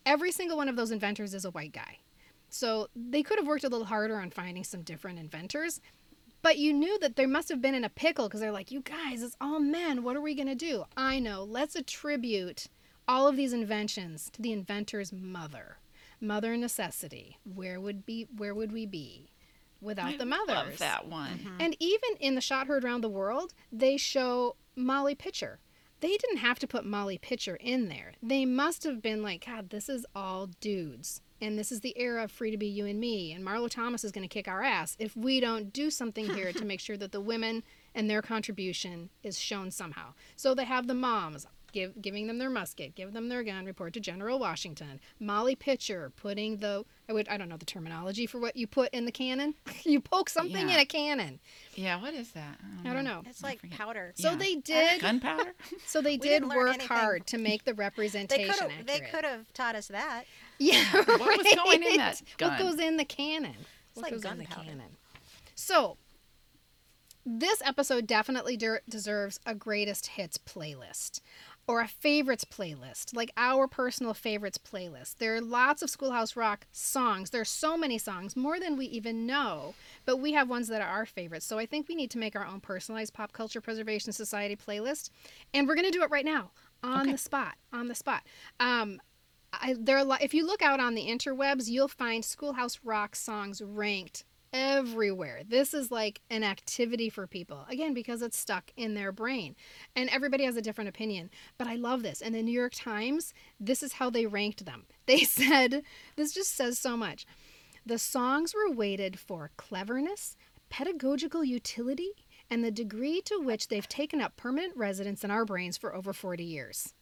[0.04, 1.98] Every single one of those inventors is a white guy.
[2.50, 5.80] So they could have worked a little harder on finding some different inventors.
[6.42, 8.80] But you knew that they must have been in a pickle because they're like, you
[8.80, 10.02] guys, it's all men.
[10.02, 10.84] What are we going to do?
[10.96, 11.44] I know.
[11.44, 12.66] Let's attribute
[13.06, 15.78] all of these inventions to the inventor's mother.
[16.20, 17.38] Mother necessity.
[17.44, 19.30] Where would be where would we be
[19.80, 20.48] without the mothers?
[20.48, 21.38] Love that one.
[21.38, 21.60] Mm-hmm.
[21.60, 25.58] And even in the shot heard around the world, they show Molly Pitcher.
[26.00, 28.12] They didn't have to put Molly Pitcher in there.
[28.22, 31.22] They must have been like, God, this is all dudes.
[31.40, 33.32] And this is the era of free to be you and me.
[33.32, 36.52] And Marlo Thomas is going to kick our ass if we don't do something here
[36.52, 37.62] to make sure that the women
[37.94, 40.14] and their contribution is shown somehow.
[40.36, 43.92] So they have the moms give, giving them their musket, give them their gun, report
[43.94, 45.00] to General Washington.
[45.20, 48.90] Molly Pitcher putting the I would I don't know the terminology for what you put
[48.92, 49.54] in the cannon.
[49.84, 51.40] you poke something in a cannon.
[51.74, 52.58] Yeah, what is that?
[52.84, 53.22] I don't know.
[53.26, 54.12] It's like powder.
[54.16, 54.36] So Yeah.
[54.36, 55.00] they did.
[55.00, 55.54] Gunpowder?
[55.86, 56.88] So they did work anything.
[56.88, 58.68] hard to make the representation.
[58.86, 60.24] They could have taught us that.
[60.58, 60.84] Yeah.
[60.92, 62.50] What was going in that right.
[62.50, 63.54] What goes in the cannon?
[63.94, 64.82] what like goes in the cannon?
[65.54, 65.96] So
[67.26, 71.20] this episode definitely der- deserves a greatest hits playlist.
[71.68, 75.18] Or a favorites playlist, like our personal favorites playlist.
[75.18, 77.28] There are lots of Schoolhouse Rock songs.
[77.30, 79.74] There's so many songs, more than we even know,
[80.06, 81.44] but we have ones that are our favorites.
[81.44, 85.10] So I think we need to make our own personalized Pop Culture Preservation Society playlist,
[85.52, 86.50] and we're going to do it right now
[86.82, 87.12] on Okay.
[87.12, 87.54] the spot.
[87.72, 88.22] On the spot.
[88.58, 89.00] Um,
[89.52, 93.60] I, there are if you look out on the interwebs, you'll find Schoolhouse Rock songs
[93.62, 95.42] ranked everywhere.
[95.46, 99.54] This is like an activity for people, again, because it's stuck in their brain.
[99.96, 101.30] And everybody has a different opinion.
[101.58, 102.20] But I love this.
[102.22, 104.86] And the New York Times, this is how they ranked them.
[105.06, 105.84] They said,
[106.16, 107.24] this just says so much.
[107.86, 110.36] The songs were weighted for cleverness,
[110.68, 112.10] pedagogical utility,
[112.50, 116.12] and the degree to which they've taken up permanent residence in our brains for over
[116.12, 116.92] 40 years.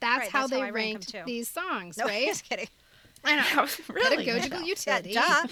[0.00, 1.22] That's Right, how that's they how rank 'em ranked too.
[1.26, 2.26] these songs, No, right?
[2.26, 2.68] just kidding.
[3.24, 3.66] I know.
[3.94, 4.16] really?
[4.24, 5.12] Pedagogical Yeah, utility.
[5.14, 5.46] duh.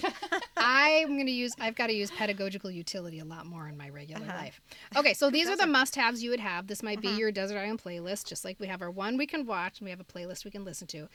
[0.57, 3.89] I'm going to use, I've got to use pedagogical utility a lot more in my
[3.89, 4.37] regular Uh-huh.
[4.37, 4.61] life.
[4.95, 6.67] Okay, so these are the must haves you would have.
[6.67, 7.17] This might be Uh-huh.
[7.17, 9.89] your Desert Island playlist, just like we have our one we can watch and we
[9.91, 11.07] have a playlist we can listen to.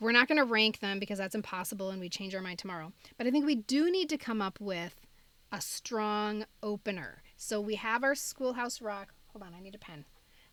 [0.00, 2.92] We're not going to rank them because that's impossible and we change our mind tomorrow.
[3.18, 4.94] But I think we do need to come up with
[5.52, 7.22] a strong opener.
[7.36, 9.12] So we have our Schoolhouse Rock.
[9.32, 10.04] Hold on, I need a pen.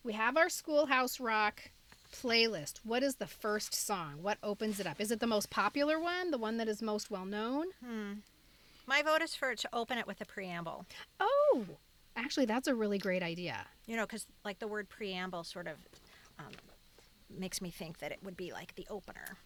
[0.03, 1.71] We have our Schoolhouse Rock
[2.13, 2.79] playlist.
[2.83, 4.19] What is the first song?
[4.21, 5.01] What opens it up?
[5.01, 6.31] Is it the most popular one?
[6.31, 7.67] The one that is most well known?
[8.85, 10.85] My vote is for it to open it with a preamble.
[11.19, 11.65] Oh,
[12.15, 13.65] actually, that's a really great idea.
[13.85, 15.77] You know, because like the word preamble sort of
[16.39, 16.51] um,
[17.29, 19.37] makes me think that it would be like the opener.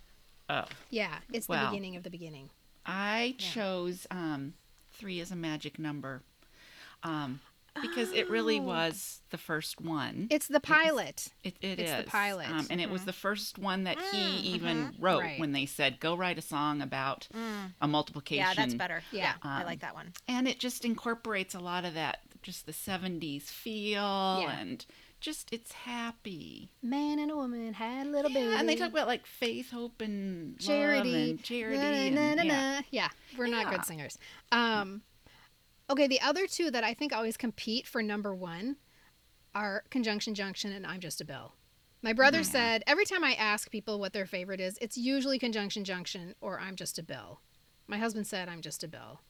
[0.49, 2.49] Oh, Yeah, it's the beginning of the beginning.
[2.85, 4.53] I chose um,
[4.93, 6.21] three as a magic number
[7.03, 7.41] um,
[7.81, 8.63] because it really Oh.
[8.63, 10.27] was the first one.
[10.29, 11.27] It's the pilot.
[11.43, 12.49] It, it It's the pilot.
[12.49, 15.25] Um, and it was the first one that he even wrote Mm-hmm.
[15.27, 15.37] Right.
[15.37, 15.39] Mm.
[15.39, 17.27] when they said, go write a song about
[17.81, 18.45] a multiplication.
[18.45, 19.01] Yeah, that's better.
[19.11, 19.33] Yeah.
[19.43, 20.13] I Um, like that one.
[20.27, 24.59] And it just incorporates a lot of that, just the 70s feel Yeah.
[24.59, 24.85] and
[25.19, 26.69] just it's happy.
[26.83, 28.53] Man and a woman had a little baby.
[28.53, 31.09] And they talk about like faith, hope, and charity.
[31.11, 31.77] love and charity.
[31.77, 32.75] Na, and, na, na, yeah.
[32.75, 32.81] na.
[32.91, 34.17] Yeah, we're not good singers.
[34.51, 35.01] Um,
[35.89, 38.77] okay, the other two that I think always compete for number one
[39.55, 41.53] are Conjunction Junction and I'm Just a Bill.
[42.03, 45.83] My brother said every time I ask people what their favorite is, it's usually Conjunction
[45.83, 47.41] Junction or I'm Just a Bill.
[47.87, 49.21] My husband said I'm Just a Bill.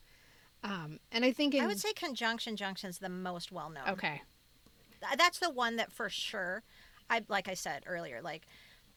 [0.63, 3.87] Um, and I think in, I would say conjunction junction's the most well known.
[3.89, 4.23] okay,
[5.15, 6.63] That's the one that for sure.
[7.09, 8.47] I like I said earlier, like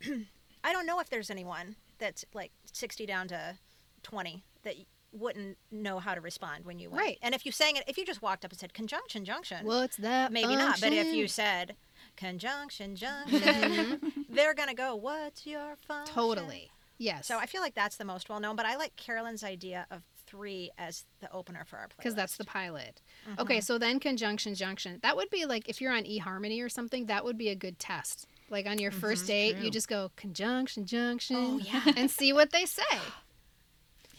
[0.64, 3.56] I don't know if there's anyone that's like sixty down to
[4.02, 7.00] twenty that y- wouldn't know how to respond when you went.
[7.02, 7.18] Right.
[7.22, 9.96] And if you sang it, if you just walked up and said conjunction junction, what's
[9.96, 10.32] that?
[10.32, 10.80] maybe not.
[10.80, 11.74] But if you said
[12.16, 14.94] conjunction junction, they're gonna go.
[14.94, 16.14] What's your function?
[16.14, 18.56] totally yes, So I feel like that's the most well known.
[18.56, 21.96] But I like Carolyn's idea of three as the opener for our playlist.
[21.96, 23.00] because that's the pilot.
[23.28, 23.40] Mm-hmm.
[23.40, 25.00] Okay, so then conjunction junction.
[25.02, 27.78] That would be like if you're on eHarmony or something, that would be a good
[27.78, 28.26] test.
[28.50, 31.56] Like on your first date, you just go conjunction junction Mm-hmm.
[31.56, 31.92] Oh, yeah.
[31.96, 32.82] and see what they say.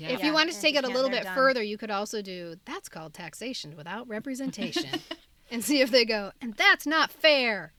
[0.01, 0.09] Yeah.
[0.09, 1.35] If Yeah, you wanted to take it a little bit done.
[1.35, 4.99] further, you could also do that's called taxation without representation.
[5.51, 7.73] and see if they go, and that's not fair.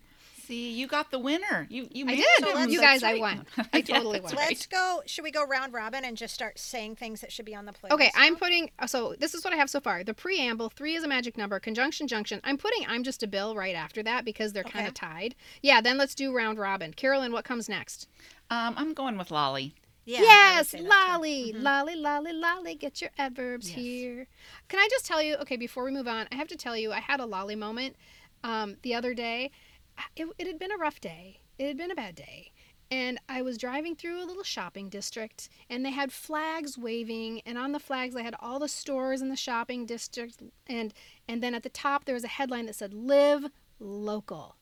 [0.44, 1.66] See, you got the winner.
[1.70, 2.24] You you I did.
[2.40, 2.54] it.
[2.54, 3.46] let's- you That's guys, I won.
[3.72, 4.42] I totally that's won.
[4.42, 4.50] right.
[4.50, 5.00] Let's go.
[5.06, 7.72] Should we go round robin and just start saying things that should be on the
[7.72, 7.92] playlist?
[7.92, 10.02] Okay, I'm putting so this is what I have so far.
[10.04, 12.40] The preamble, three is a magic number, conjunction junction.
[12.44, 15.34] I'm putting I'm just a bill right after that because they're kind of tied.
[15.62, 16.92] Yeah, then let's do round robin.
[16.92, 18.08] Carolyn, what comes next?
[18.50, 19.74] Um, I'm going with Lolly.
[20.04, 20.78] Yeah, yes, too.
[20.78, 20.86] Mm-hmm.
[20.88, 22.74] lolly, lolly, lolly, lolly.
[22.74, 23.78] Get your adverbs Yes.
[23.78, 24.26] here.
[24.68, 25.36] Can I just tell you?
[25.36, 27.96] Okay, before we move on, I have to tell you, I had a lolly moment
[28.42, 29.50] um, the other day.
[30.16, 31.40] It, it had been a rough day.
[31.58, 32.50] It had been a bad day.
[32.90, 37.56] And I was driving through a little shopping district, and they had flags waving, and
[37.56, 40.92] on the flags they had all the stores in the shopping district, and
[41.26, 43.46] and then at the top there was a headline that said "Live
[43.80, 44.56] Local,"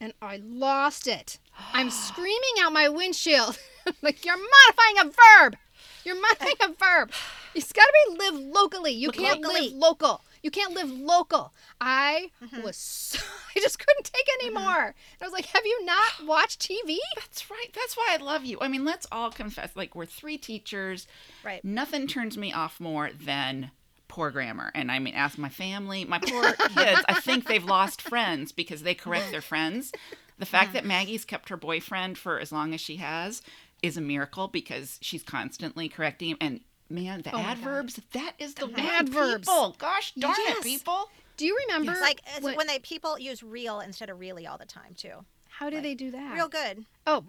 [0.00, 1.38] and I lost it.
[1.74, 3.58] I'm screaming out my windshield,
[4.02, 5.56] like you're modifying a verb.
[6.04, 7.10] You're modifying a verb.
[7.54, 8.92] It's got to be live locally.
[8.92, 9.68] You Look can't locally.
[9.68, 10.20] live local.
[10.42, 11.52] You can't live local.
[11.80, 12.62] I mm-hmm.
[12.62, 13.18] was, so,
[13.56, 14.62] I just couldn't take anymore.
[14.62, 14.86] Mm-hmm.
[14.86, 16.98] And I was like, have you not watched TV?
[17.16, 17.68] That's right.
[17.74, 18.58] That's why I love you.
[18.60, 19.70] I mean, let's all confess.
[19.74, 21.06] Like we're three teachers.
[21.44, 21.64] Right.
[21.64, 23.70] Nothing turns me off more than
[24.08, 24.70] poor grammar.
[24.74, 27.02] And I mean, ask my family, my poor kids.
[27.08, 29.92] I think they've lost friends because they correct their friends.
[30.38, 33.42] The fact that Maggie's kept her boyfriend for as long as she has
[33.82, 36.36] is a miracle because she's constantly correcting him.
[36.40, 39.48] And man, the Oh adverbs, that is the, word, adverbs.
[39.48, 39.76] People.
[39.78, 40.58] Gosh darn Yes.
[40.58, 41.10] it, people.
[41.36, 41.92] Do you remember?
[41.92, 44.94] It's like it's when, when they people use real instead of really all the time
[44.96, 45.24] too.
[45.48, 46.34] how do they do that?
[46.34, 46.84] Real good.
[47.06, 47.24] Oh,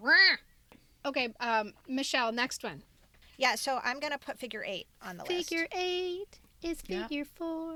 [1.04, 1.28] okay.
[1.40, 2.82] Um, Michelle, next one.
[3.36, 3.54] Yeah.
[3.54, 5.48] So I'm gonna put figure eight on the list.
[5.50, 7.06] Figure eight is Yeah.
[7.06, 7.74] figure four.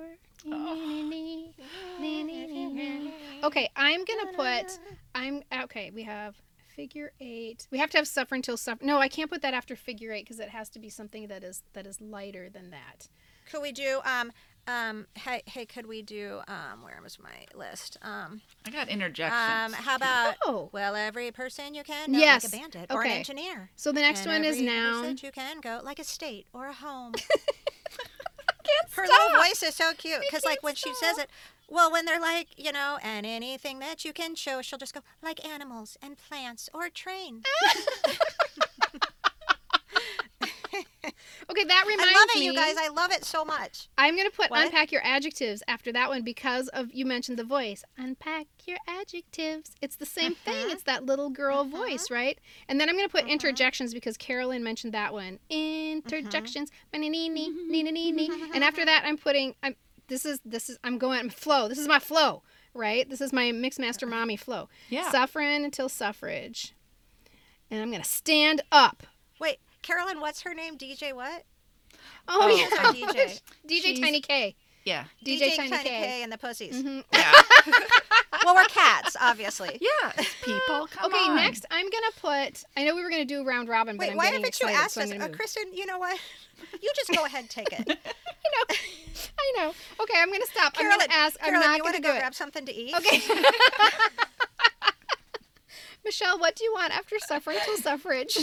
[3.45, 4.79] Okay, I'm gonna put.
[5.15, 5.91] I'm okay.
[5.95, 6.35] We have
[6.75, 7.67] figure eight.
[7.71, 8.85] We have to have suffer until suffer.
[8.85, 11.45] No, I can't put that after figure eight because it has to be something that
[11.45, 13.09] is that is lighter than that.
[13.51, 14.33] Could we do um
[14.69, 19.75] um hey hey could we do um where was my list um I got interjections.
[19.75, 20.69] um how about Oh.
[20.73, 22.45] well every person you can know Yes.
[22.45, 23.71] like a bandit or an engineer.
[23.75, 25.03] So the next And one is every place noun.
[25.03, 27.15] that you can go like a state or a home.
[28.65, 29.19] Can't Her stop.
[29.31, 31.29] little voice is so cute because, like, can't when she says it,
[31.73, 35.01] well, when they're like, you know, and anything that you can show, she'll just go
[35.23, 37.43] like animals and plants or train.
[41.51, 42.15] Okay, that reminds me.
[42.15, 42.45] I love it, me.
[42.47, 42.77] you guys.
[42.79, 43.89] I love it so much.
[43.99, 44.65] I'm gonna put What?
[44.67, 47.85] unpack your adjectives after that one because of you mentioned the voice.
[47.99, 49.73] Unpack your adjectives.
[49.83, 50.55] It's the same thing.
[50.55, 50.71] Uh-huh.
[50.71, 52.39] It's that little girl voice, right?
[52.69, 53.33] And then I'm gonna put Uh-huh.
[53.33, 55.41] interjections because Carolyn mentioned that one.
[55.51, 56.71] Interjections.
[56.95, 58.51] Nee-nee-nee, Mm-hmm.
[58.55, 59.55] And after that, I'm putting.
[59.63, 59.75] I'm.
[60.09, 60.79] This is this is.
[60.85, 61.69] I'm going flow.
[61.69, 62.43] This is my flow,
[62.75, 63.09] right?
[63.09, 64.69] This is my mixed master mommy flow.
[64.91, 65.11] Yeah.
[65.11, 66.75] Suffering until suffrage.
[67.71, 69.05] And I'm gonna stand up.
[69.41, 70.77] Wait, Carolyn, what's her name?
[70.77, 71.45] DJ what?
[72.29, 72.69] Oh, Oh, yeah.
[72.69, 73.41] Sorry, DJ.
[73.67, 74.55] DJ She's- Tiny K.
[74.85, 75.05] yeah.
[75.25, 76.23] DJ, Tiny, K.
[76.23, 76.83] and the Pussies.
[76.83, 77.05] Mhm.
[77.13, 77.33] Yeah.
[78.45, 79.79] Well, we're cats, obviously.
[80.03, 80.11] yeah.
[80.43, 80.89] People.
[80.91, 81.37] Come okay, on.
[81.37, 82.13] next I'm gonna
[82.49, 82.65] put.
[82.77, 84.95] I know we were gonna do round robin, but Wait, I'm why haven't you asked
[84.95, 85.13] so us?
[85.13, 85.29] Uh.
[85.29, 86.19] Kristen, you know what?
[86.81, 87.99] You just go ahead and take it.
[88.45, 88.77] I know,
[89.39, 89.75] I know.
[90.03, 90.75] Okay, I'm gonna stop.
[90.75, 91.39] Carolyn, I'm gonna ask.
[91.39, 92.95] Carolyn, I'm not you want gonna to go grab something to eat?
[92.97, 93.21] Okay.
[96.05, 98.37] Michelle, what do you want after suffering till suffrage?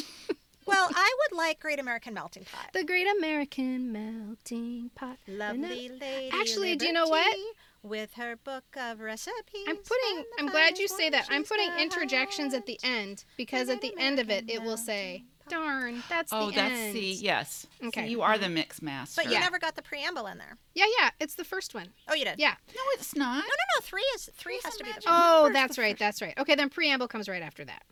[0.66, 2.70] Well, I would like Great American Melting Pot.
[2.74, 5.18] the Great American Melting Pot.
[5.28, 6.30] Lovely lady.
[6.32, 7.36] Actually, do you know what?
[7.82, 9.66] With her book of recipes.
[9.68, 10.26] I'm putting.
[10.38, 11.28] I'm glad you say that.
[11.32, 15.24] I'm putting interjections at the end because at the end of it, it will say,
[15.50, 17.68] "Darn, that's Oh, the that's end." the yes.
[17.84, 18.06] Okay.
[18.06, 18.54] See, you are the mm-hmm.
[18.56, 19.22] mix master.
[19.22, 19.39] But you Yeah.
[19.41, 20.58] never got the preamble in there.
[20.74, 21.10] Yeah, yeah.
[21.20, 21.89] It's the first one.
[22.08, 22.39] Oh, you did.
[22.39, 22.56] Yeah.
[22.76, 23.36] no, it's not.
[23.36, 23.82] No, no, no.
[23.82, 24.95] Three is three has to be the.
[24.95, 25.08] first.
[25.10, 25.91] Oh, that's the right.
[25.93, 26.34] first- That's right.
[26.38, 27.84] Okay, then preamble comes right after that.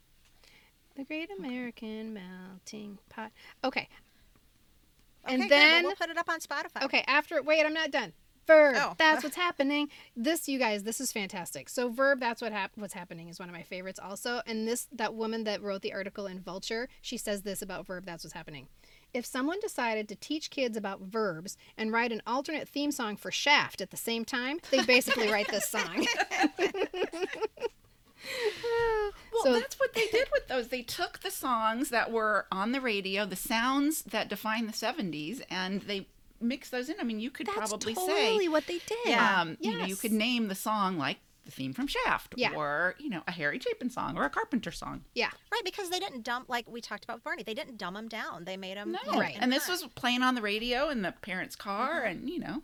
[0.95, 3.31] The Great American Melting Pot.
[3.63, 3.87] Okay.
[5.25, 5.51] Okay, and good.
[5.51, 6.83] then well, we'll put it up on Spotify.
[6.83, 8.13] okay, after wait, I'm not done.
[8.47, 8.75] Verb.
[8.77, 8.93] Oh.
[8.97, 9.89] That's what's happening.
[10.15, 11.67] This, you guys, this is fantastic.
[11.69, 12.19] So, verb.
[12.19, 14.41] That's what hap- what's happening is one of my favorites also.
[14.47, 18.05] And this, that woman that wrote the article in Vulture, she says this about verb.
[18.05, 18.67] That's what's happening.
[19.13, 23.31] If someone decided to teach kids about verbs and write an alternate theme song for
[23.31, 26.05] Shaft at the same time, they basically write this song.
[29.31, 30.67] Well, So- that's what they did with those.
[30.69, 35.41] They took the songs that were on the radio, the sounds that define the 70s,
[35.49, 36.07] and they
[36.41, 36.95] mixed those in.
[36.99, 38.97] I mean, you could That's probably totally say, what they did.
[39.05, 39.41] Yeah.
[39.41, 42.53] um, you know, you could name the song like the theme from Shaft, Yeah.
[42.55, 45.05] or you know, a Harry Chapin song, or a Carpenter song.
[45.15, 45.29] Yeah.
[45.51, 47.43] Right, because they didn't dump like we talked about with Barney.
[47.43, 48.43] They didn't dumb them down.
[48.45, 48.91] They made them.
[48.91, 49.37] No, Right.
[49.39, 52.63] And this was playing on the radio in the parents' car, and you know,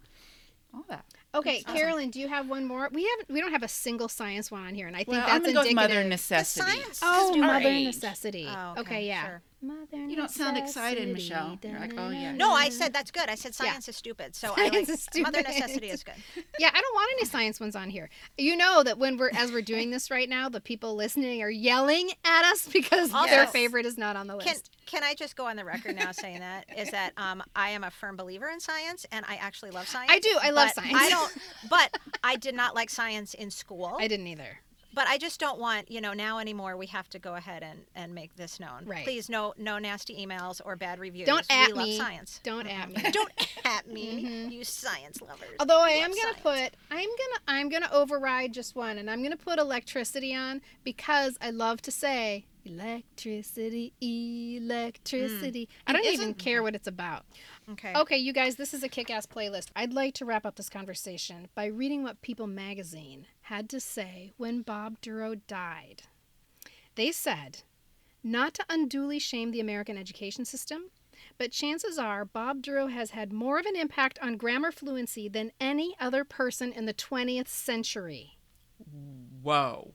[0.74, 1.05] all that.
[1.36, 1.76] Okay, That's awesome.
[1.78, 2.89] Carolyn, do you have one more?
[2.91, 3.30] We haven't.
[3.34, 5.41] We don't have a single science one on here, and I think Well, that's I'm
[5.41, 5.95] gonna go with indicative.
[5.95, 6.69] Mother the Necessity.
[6.71, 6.99] science.
[7.01, 7.86] Oh, is doing our mother age.
[7.88, 8.47] necessity.
[8.49, 9.26] Oh, okay, okay, yeah.
[9.26, 9.41] sure.
[9.64, 11.57] Mother You don't sound excited, Michelle.
[11.64, 12.34] You're like, oh, yeah.
[12.34, 13.30] No, I said that's good.
[13.30, 14.36] I said science is stupid.
[14.36, 16.16] So I like Science is mother necessity is good.
[16.59, 18.09] Yeah, I don't want any science ones on here.
[18.38, 21.49] You know that when we're as we're doing this right now, the people listening are
[21.49, 24.70] yelling at us because their favorite is not on the list.
[24.86, 27.84] can I just go on the record now saying that is that um, I am
[27.84, 30.11] a firm believer in science and I actually love science.
[30.11, 30.38] I do.
[30.41, 30.93] I love science.
[30.95, 31.34] I don't.
[31.70, 33.95] But I did not like science in school.
[33.99, 34.59] I didn't either.
[34.93, 36.77] But I just don't want you know now anymore.
[36.77, 38.85] We have to go ahead and, and make this known.
[38.85, 39.03] Right.
[39.03, 41.25] Please, no no nasty emails or bad reviews.
[41.27, 41.97] Don't we at love me.
[41.97, 42.39] science.
[42.43, 43.11] Don't at me.
[43.11, 43.31] Don't
[43.65, 44.51] at me, Mhm.
[44.51, 45.49] you science lovers.
[45.59, 46.71] Although I am gonna science.
[46.71, 51.37] put, I'm gonna, I'm gonna override just one, and I'm gonna put electricity on because
[51.41, 55.67] I love to say electricity, electricity.
[55.87, 57.25] I don't even care what it's about.
[57.72, 57.93] Okay.
[57.95, 59.68] Okay, you guys, this is a kick-ass playlist.
[59.76, 64.34] I'd like to wrap up this conversation by reading what People Magazine had to say
[64.38, 66.03] when Bob Dorough died.
[66.95, 67.59] They said,
[68.24, 70.89] not to unduly shame the American education system,
[71.38, 75.51] but chances are Bob Dorough has had more of an impact on grammar fluency than
[75.59, 78.38] any other person in the 20th century.
[79.41, 79.93] Whoa,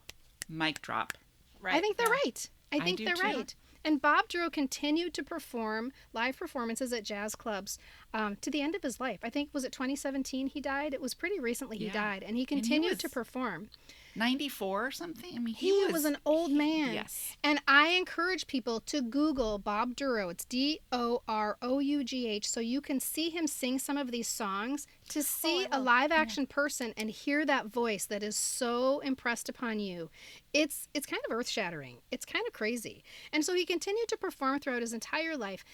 [0.49, 1.13] mic drop.
[1.61, 1.75] Right.
[1.75, 2.21] I think they're yeah.
[2.25, 2.51] right.
[2.73, 3.23] I I think do they're too.
[3.23, 3.55] right.
[3.89, 7.79] And Bob Dorough continued to perform live performances at jazz clubs
[8.13, 9.21] um, to the end of his life.
[9.23, 10.93] I think was it 2017 he died.
[10.93, 11.95] It was pretty recently he Yeah.
[11.95, 13.71] died, and he he continued to perform.
[14.19, 15.31] 94 or something?
[15.35, 16.95] I mean, He, he, was, an old man.
[16.95, 17.37] Yes.
[17.43, 20.29] And I encourage people to Google Bob Dorough.
[20.29, 23.97] It's D O R O U G H, so you can see him sing some
[23.97, 24.87] of these songs.
[25.11, 29.01] To oh, see I a live action person and hear that voice that is so
[29.01, 30.11] impressed upon you,
[30.53, 31.99] it's it's kind of earth shattering.
[32.11, 33.03] It's kind of crazy.
[33.33, 35.65] And so he continued to perform throughout his entire life,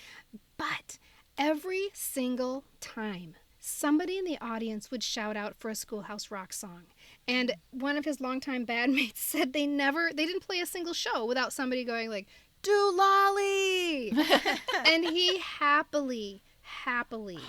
[0.57, 0.99] but
[1.39, 3.35] every single time
[3.65, 6.85] somebody in the audience would shout out for a Schoolhouse Rock song.
[7.27, 11.25] And one of his longtime bandmates said they never, they didn't play a single show
[11.25, 12.27] without somebody going like,
[12.62, 14.11] "Do lolly,"
[14.87, 17.41] and he happily, happily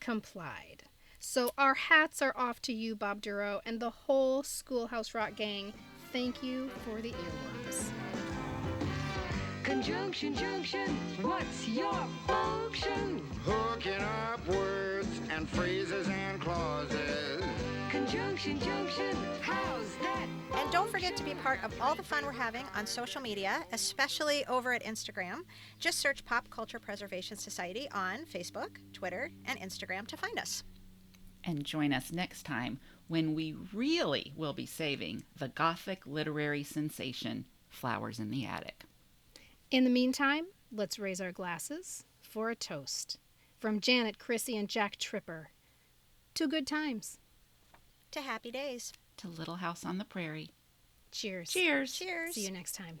[0.00, 0.84] complied.
[1.18, 5.72] So our hats are off to you, Bob Dorough, and the whole Schoolhouse Rock gang.
[6.12, 8.33] Thank you for the earworms.
[9.64, 13.26] Conjunction, junction, what's your function?
[13.46, 17.42] Hooking up words and phrases and clauses.
[17.88, 20.26] Conjunction, junction, how's that?
[20.54, 23.64] And don't forget to be part of all the fun we're having on social media,
[23.72, 25.44] especially over at Instagram.
[25.78, 30.62] Just search Pop Culture Preservation Society on Facebook, Twitter, and Instagram to find us.
[31.42, 37.46] And join us next time when we really will be saving the Gothic literary sensation
[37.70, 38.84] Flowers in the Attic.
[39.74, 43.18] In the meantime, let's raise our glasses for a toast.
[43.58, 45.48] From Janet, Chrissy, and Jack Tripper.
[46.34, 47.18] To good times.
[48.12, 48.92] To happy days.
[49.16, 50.50] To Little House on the Prairie.
[51.10, 51.50] Cheers.
[51.50, 51.92] Cheers.
[51.92, 52.36] Cheers.
[52.36, 53.00] See you next time.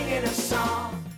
[0.00, 1.09] singing a song.